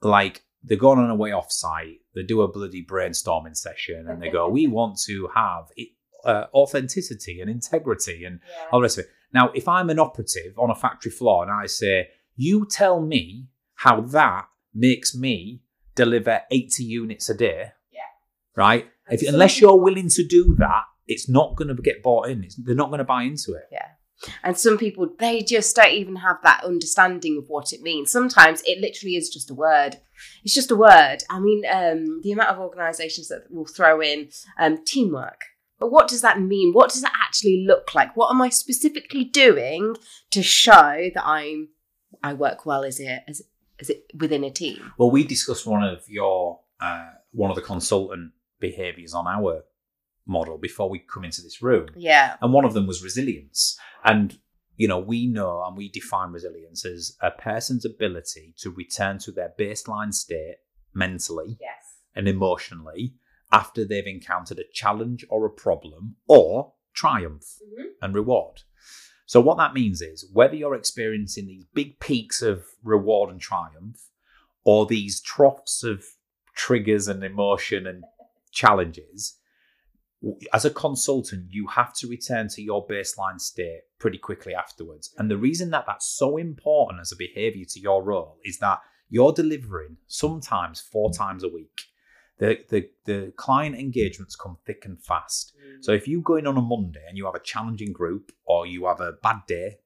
[0.02, 4.20] like they're going on a way off site, they do a bloody brainstorming session and
[4.22, 5.88] they go, We want to have it,
[6.24, 8.40] uh, authenticity and integrity and
[8.72, 9.10] all the rest of it.
[9.32, 13.46] Now, if I'm an operative on a factory floor and I say, You tell me
[13.74, 15.62] how that makes me
[15.94, 18.00] deliver 80 units a day, Yeah.
[18.56, 18.86] right?
[19.10, 22.44] If, unless you're willing to do that, it's not going to get bought in.
[22.44, 23.64] It's, they're not going to buy into it.
[23.72, 23.86] yeah
[24.42, 28.10] and some people they just don't even have that understanding of what it means.
[28.10, 29.96] Sometimes it literally is just a word.
[30.44, 31.18] It's just a word.
[31.30, 35.42] I mean um, the amount of organizations that will throw in um, teamwork.
[35.78, 36.72] But what does that mean?
[36.72, 38.16] What does it actually look like?
[38.16, 39.96] What am i specifically doing
[40.30, 41.68] to show that i'm
[42.22, 43.42] i work well as it as,
[43.80, 44.92] as it within a team?
[44.98, 49.62] Well, we discussed one of your uh, one of the consultant behaviors on our
[50.28, 53.78] model before we come into this room, yeah and one of them was resilience.
[54.04, 54.38] And
[54.76, 59.32] you know, we know and we define resilience as a person's ability to return to
[59.32, 60.56] their baseline state
[60.94, 61.82] mentally yes
[62.14, 63.14] and emotionally
[63.50, 67.86] after they've encountered a challenge or a problem or triumph Mhm.
[68.02, 68.62] and reward.
[69.26, 74.00] So, what that means is whether you're experiencing these big peaks of reward and triumph
[74.64, 76.04] or these troughs of
[76.54, 78.04] triggers and emotion and
[78.52, 79.38] challenges,
[80.52, 85.14] as a consultant, you have to return to your baseline state pretty quickly afterwards.
[85.18, 88.80] And the reason that that's so important as a behavior to your role is that
[89.08, 91.82] you're delivering sometimes four times a week.
[92.38, 95.54] The, the, the client engagements come thick and fast.
[95.80, 95.96] So mm.
[95.96, 98.86] if you go in on a Monday and you have a challenging group or you
[98.86, 99.78] have a bad day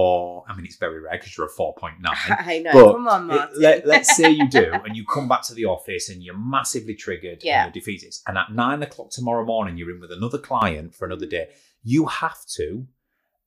[0.00, 1.94] or I mean, it's very rare because you're a 4.9.
[2.04, 2.72] I know.
[2.72, 3.60] But Come on, it- Martin.
[3.60, 6.94] let, let's say you do, and you come back to the office and you're massively
[6.94, 7.64] triggered Yeah.
[7.64, 8.14] and you're defeated.
[8.26, 11.48] And at nine o'clock tomorrow morning, you're in with another client for another day.
[11.82, 12.86] You have to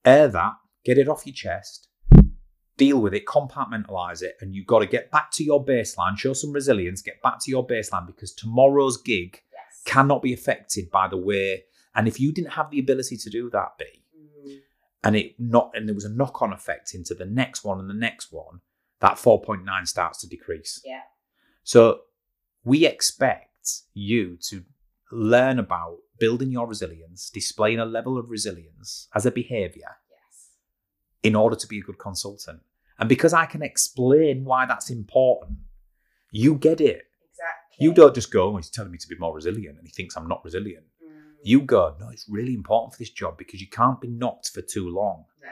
[0.03, 1.87] air that, get it off your chest,
[2.77, 6.33] deal with it, compartmentalize it, and you've got to get back to your baseline, show
[6.33, 9.81] some resilience, get back to your baseline because tomorrow's gig Yes.
[9.85, 11.63] cannot be affected by the way.
[11.95, 13.85] And if you didn't have the ability to do that, B.
[15.03, 17.93] and it not and there was a knock-on effect into the next one and the
[17.93, 18.61] next one,
[18.99, 20.81] that 4.9 starts to decrease.
[20.85, 21.01] Yeah.
[21.63, 22.01] So
[22.63, 24.63] we expect you to
[25.11, 30.49] learn about building your resilience, displaying a level of resilience as a behavior Yes.
[31.23, 32.61] in order to be a good consultant.
[32.99, 35.59] And because I can explain why that's important,
[36.31, 37.03] you get it.
[37.31, 37.85] Exactly.
[37.85, 40.15] You don't just go, oh, he's telling me to be more resilient and he thinks
[40.15, 40.85] I'm not resilient.
[41.43, 44.61] You go, no, it's really important for this job because you can't be knocked for
[44.61, 45.25] too long.
[45.41, 45.49] No.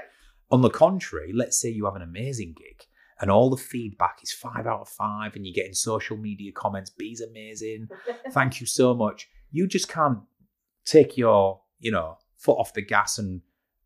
[0.51, 2.85] On the contrary, let's say you have an amazing gig
[3.21, 6.89] and all the feedback is five out of five and you're getting social media comments,
[6.89, 7.87] B's amazing,
[8.31, 9.27] thank you so much.
[9.51, 10.19] You just can't
[10.85, 13.41] take your, you know, foot off the gas and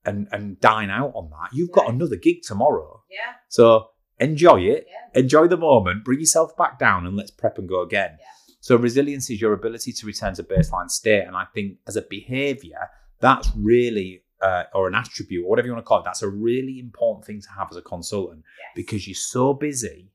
[0.05, 1.49] and and dine out on that.
[1.53, 1.91] You've got No.
[1.95, 3.03] another gig tomorrow.
[3.09, 3.33] Yeah.
[3.47, 3.87] So
[4.19, 5.19] enjoy it, Yeah.
[5.21, 8.17] enjoy the moment, bring yourself back down and let's prep and go again.
[8.19, 8.25] Yeah.
[8.64, 11.26] So resilience is your ability to return to baseline state.
[11.28, 12.80] And I think as a behavior,
[13.20, 16.30] that's really uh, or an attribute, or whatever you want to call it, that's a
[16.30, 18.72] really important thing to have as a consultant Yes.
[18.76, 20.11] because you're so busy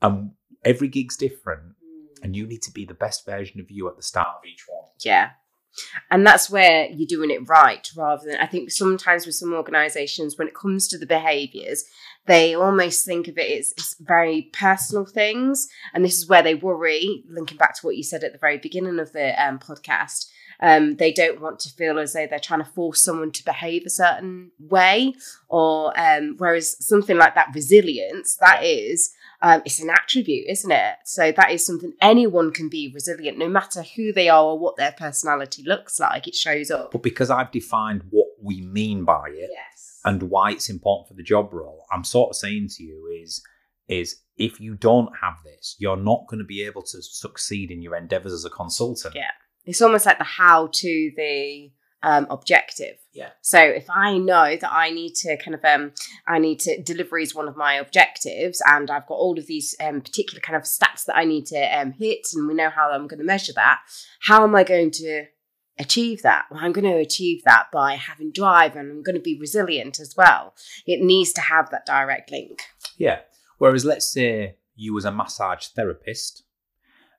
[0.00, 0.30] and
[0.64, 2.22] every gig's different Mm.
[2.22, 4.64] and you need to be the best version of you at the start of each
[4.68, 4.88] one.
[5.04, 5.30] Yeah.
[6.10, 10.38] And that's where you're doing it right rather than, I think sometimes with some organizations,
[10.38, 11.84] when it comes to the behaviors,
[12.26, 15.68] they almost think of it as, as very personal things.
[15.94, 18.58] And this is where they worry, linking back to what you said at the very
[18.58, 20.30] beginning of the um, podcast.
[20.58, 23.84] Um, they don't want to feel as though they're trying to force someone to behave
[23.84, 25.14] a certain way,
[25.48, 29.12] or um, whereas something like that resilience, that is
[29.42, 30.96] um, it's an attribute, isn't it?
[31.04, 34.76] So that is something anyone can be resilient, no matter who they are or what
[34.76, 36.26] their personality looks like.
[36.26, 36.92] It shows up.
[36.92, 39.95] But because I've defined what we mean by it Yes.
[40.06, 43.42] And why it's important for the job role, I'm sort of saying to you is
[43.88, 47.82] is if you don't have this, you're not going to be able to succeed in
[47.82, 49.14] your endeavors as a consultant.
[49.14, 49.30] Yeah.
[49.64, 51.70] It's almost like the how to the
[52.02, 52.96] um, objective.
[53.12, 53.30] Yeah.
[53.42, 55.92] So if I know that I need to kind of um
[56.28, 59.74] I need to delivery is one of my objectives and I've got all of these
[59.80, 62.90] um particular kind of stats that I need to um hit and we know how
[62.90, 63.80] I'm going to measure that,
[64.20, 65.24] how am I going to
[65.78, 66.46] achieve that?
[66.50, 70.00] Well, I'm going to achieve that by having drive and I'm going to be resilient
[70.00, 70.54] as well.
[70.86, 72.62] It needs to have that direct link.
[72.96, 73.20] Yeah.
[73.58, 76.44] Whereas, let's say you was a massage therapist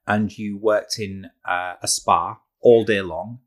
[0.05, 3.39] and you worked in uh, a spa all day long,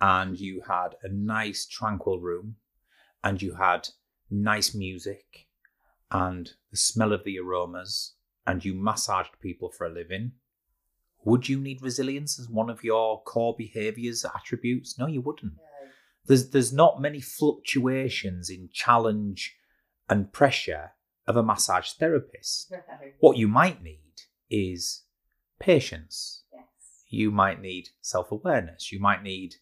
[0.00, 2.56] and you had a nice tranquil room,
[3.22, 3.88] and you had
[4.30, 5.46] nice music,
[6.10, 8.14] and the smell of the aromas,
[8.46, 10.32] and you massaged people for a living.
[11.28, 14.98] Would you need resilience as one of your core behaviors attributes?
[14.98, 15.54] No, you wouldn't.
[16.26, 19.56] There's there's not many fluctuations in challenge
[20.08, 20.92] and pressure
[21.26, 22.72] of a massage therapist.
[23.20, 24.14] What you might need
[24.50, 25.02] is
[25.58, 26.44] patience.
[26.52, 26.64] Yes.
[27.08, 28.92] You might need self awareness.
[28.92, 29.56] You might need,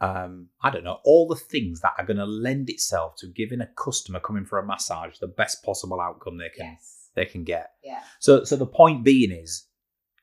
[0.00, 3.60] um, I don't know, all the things that are going to lend itself to giving
[3.60, 7.08] a customer coming for a massage the best possible outcome they can Yes.
[7.14, 7.72] they can get.
[7.82, 8.02] Yeah.
[8.20, 9.66] So so the point being is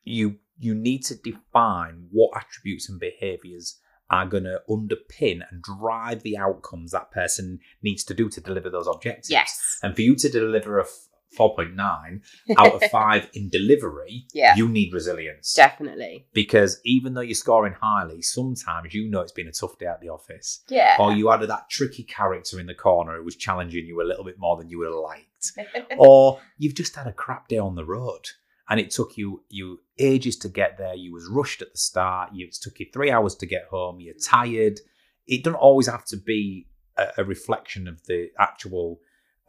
[0.03, 3.79] you you need to define what attributes and behaviors
[4.09, 8.69] are going to underpin and drive the outcomes that person needs to do to deliver
[8.69, 9.29] those objectives.
[9.29, 9.79] Yes.
[9.83, 12.21] And for you to deliver a f- 4.9
[12.57, 14.55] out of 5 in delivery, Yeah.
[14.55, 15.53] you need resilience.
[15.53, 16.25] Definitely.
[16.33, 19.99] Because even though you're scoring highly, sometimes you know it's been a tough day at
[19.99, 20.63] the office.
[20.69, 20.95] Yeah.
[20.99, 24.23] Or you had that tricky character in the corner who was challenging you a little
[24.23, 25.51] bit more than you would have liked
[25.97, 28.25] or you've just had a crap day on the road
[28.69, 30.93] and it took you you ages to get there.
[30.93, 32.33] You was rushed at the start.
[32.33, 33.99] You, it took you three hours to get home.
[33.99, 34.79] You're tired.
[35.25, 38.99] It doesn't always have to be a, a reflection of the actual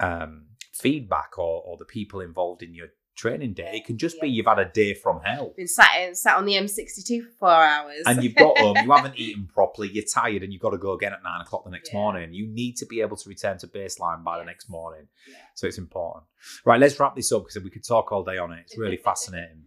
[0.01, 2.89] um, feedback or, or the people involved in your
[3.19, 6.15] training day it can just be you've had a day from hell Been sat in,
[6.15, 8.05] sat on the M62 for four hours.
[8.07, 10.93] and you've got home, you haven't eaten properly, you're tired, and you've got to go
[10.93, 11.99] again at nine o'clock the next Yeah.
[11.99, 12.33] morning.
[12.33, 15.09] You need to be able to return to baseline by the next morning.
[15.29, 15.35] Yeah.
[15.57, 16.25] So it's important.
[16.65, 18.61] Right, let's wrap this up because we could talk all day on it.
[18.67, 19.65] It's really fascinating.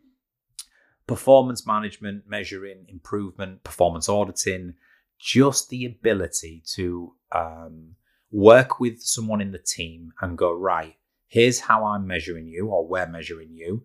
[1.07, 4.75] Performance management, measuring, improvement, performance auditing,
[5.19, 7.95] just the ability to um,
[8.31, 10.95] work with someone in the team and go, right,
[11.36, 13.84] here's how I'm measuring you or we're measuring you.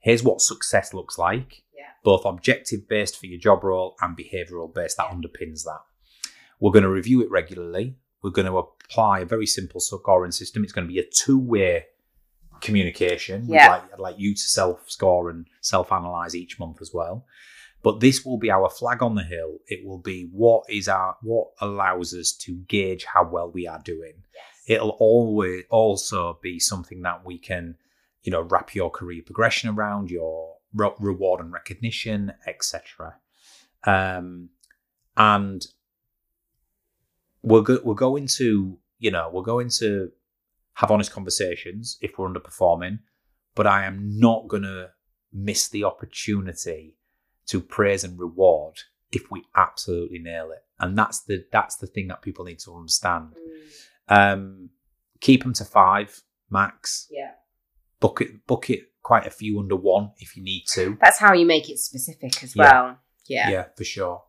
[0.00, 1.90] Here's what success looks like Yeah.
[2.02, 5.82] both objective based for your job role and behavioral based that underpins that.
[6.60, 7.96] We're going to review it regularly.
[8.20, 10.64] we're going to apply a very simple scoring system.
[10.64, 11.84] It's going to be a two-way
[12.60, 13.46] communication.
[13.46, 13.70] We'd Yeah.
[13.74, 17.24] like, I'd like you to self-score and self-analyze each month as well.
[17.84, 19.58] But this will be our flag on the hill.
[19.68, 23.80] It will be what is our what allows us to gauge how well we are
[23.84, 24.14] doing.
[24.68, 27.76] It'll always also be something that we can,
[28.22, 33.16] you know, wrap your career progression around, your re- reward and recognition, etc.
[33.84, 34.50] Um,
[35.16, 35.66] and
[37.42, 40.12] we're go- we're going to, you know, we're going to
[40.74, 42.98] have honest conversations if we're underperforming,
[43.54, 44.90] but I am not going to
[45.32, 46.98] miss the opportunity
[47.46, 48.80] to praise and reward
[49.12, 50.64] if we absolutely nail it.
[50.78, 53.34] And that's the that's the thing that people need to understand.
[54.08, 54.70] Um,
[55.20, 57.06] keep them to five max.
[57.10, 57.32] Yeah.
[58.00, 60.96] Bucket bucket quite a few under one if you need to.
[61.00, 62.62] That's how you make it specific as Yeah.
[62.62, 62.98] well.
[63.26, 63.50] Yeah.
[63.50, 64.24] Yeah, for sure.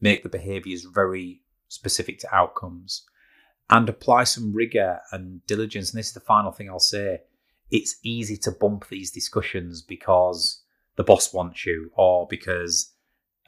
[0.00, 3.04] Make the behaviours very specific to outcomes
[3.68, 5.92] and apply some rigor and diligence.
[5.92, 7.22] And this is the final thing I'll say.
[7.70, 10.62] It's easy to bump these discussions because
[10.96, 12.92] the boss wants you or because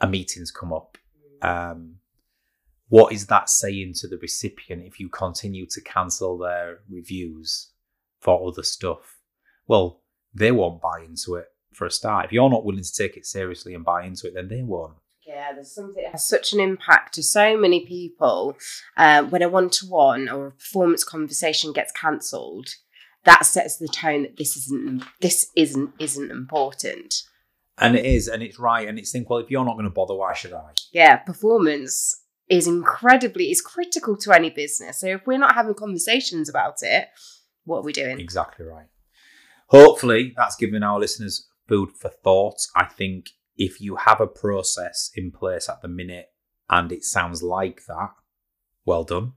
[0.01, 0.97] a meeting's come up.
[1.43, 1.97] Um,
[2.93, 7.71] what is that saying to the recipient if you continue to cancel their reviews
[8.21, 9.17] for other stuff?
[9.67, 10.03] Well,
[10.35, 12.27] they won't buy into it for a start.
[12.27, 14.99] If you're not willing to take it seriously and buy into it, then they won't.
[15.27, 18.59] Yeah, there's something that has such an impact to so many people.
[18.95, 22.69] Uh, when a one-to-one or a performance conversation gets cancelled,
[23.25, 27.23] that sets the tone that this isn't this isn't isn't important.
[27.79, 29.91] And it is, and it's right, and it's think, well, if you're not going to
[29.91, 30.73] bother, why should I?
[30.93, 32.19] Yeah, performance
[32.49, 35.01] is incredibly is critical to any business.
[35.01, 37.09] So if we're not having conversations about it,
[37.65, 38.19] what are we doing?
[38.19, 38.87] Exactly right.
[39.69, 42.59] Hopefully, that's given our listeners food for thought.
[42.77, 46.27] I think if you have a process in place at the minute
[46.69, 48.11] and it sounds like that,
[48.85, 49.33] well done.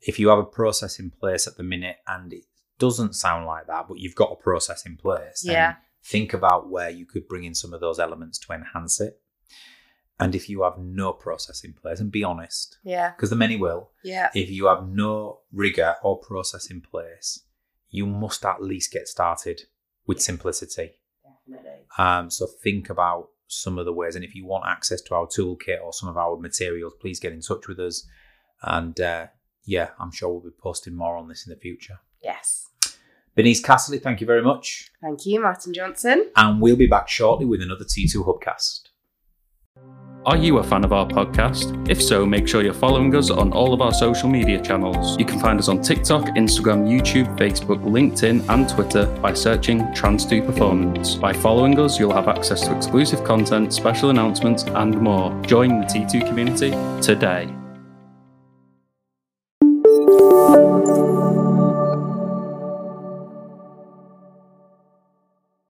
[0.00, 2.44] If you have a process in place at the minute and it
[2.78, 5.74] doesn't sound like that, but you've got a process in place, then Yeah.
[6.04, 9.22] think about where you could bring in some of those elements to enhance it.
[10.20, 13.56] And if you have no process in place, and be honest, Yeah, because the many
[13.56, 17.40] will, yeah, if you have no rigor or process in place,
[17.90, 19.62] you must at least get started
[20.06, 20.92] with simplicity.
[21.46, 21.80] definitely.
[21.98, 25.26] Um, so think about some of the ways, and if you want access to our
[25.26, 28.06] toolkit or some of our materials, please get in touch with us.
[28.62, 29.26] And uh,
[29.64, 31.98] yeah, I'm sure we'll be posting more on this in the future.
[32.22, 32.68] Yes.
[33.36, 36.30] Bernice Casserly, thank you very much, Thank you, Martin Johnson.
[36.36, 38.90] and we'll be back shortly with another T2 Hubcast.
[40.26, 41.86] Are you a fan of our podcast?
[41.86, 45.18] If so, make sure you're following us on all of our social media channels.
[45.18, 50.46] You can find us on TikTok, Instagram, YouTube, Facebook, LinkedIn, and Twitter by searching Trans2
[50.46, 51.16] Performance.
[51.16, 55.30] By following us, you'll have access to exclusive content, special announcements, and more.
[55.42, 56.70] Join the T2 community
[57.02, 57.54] today.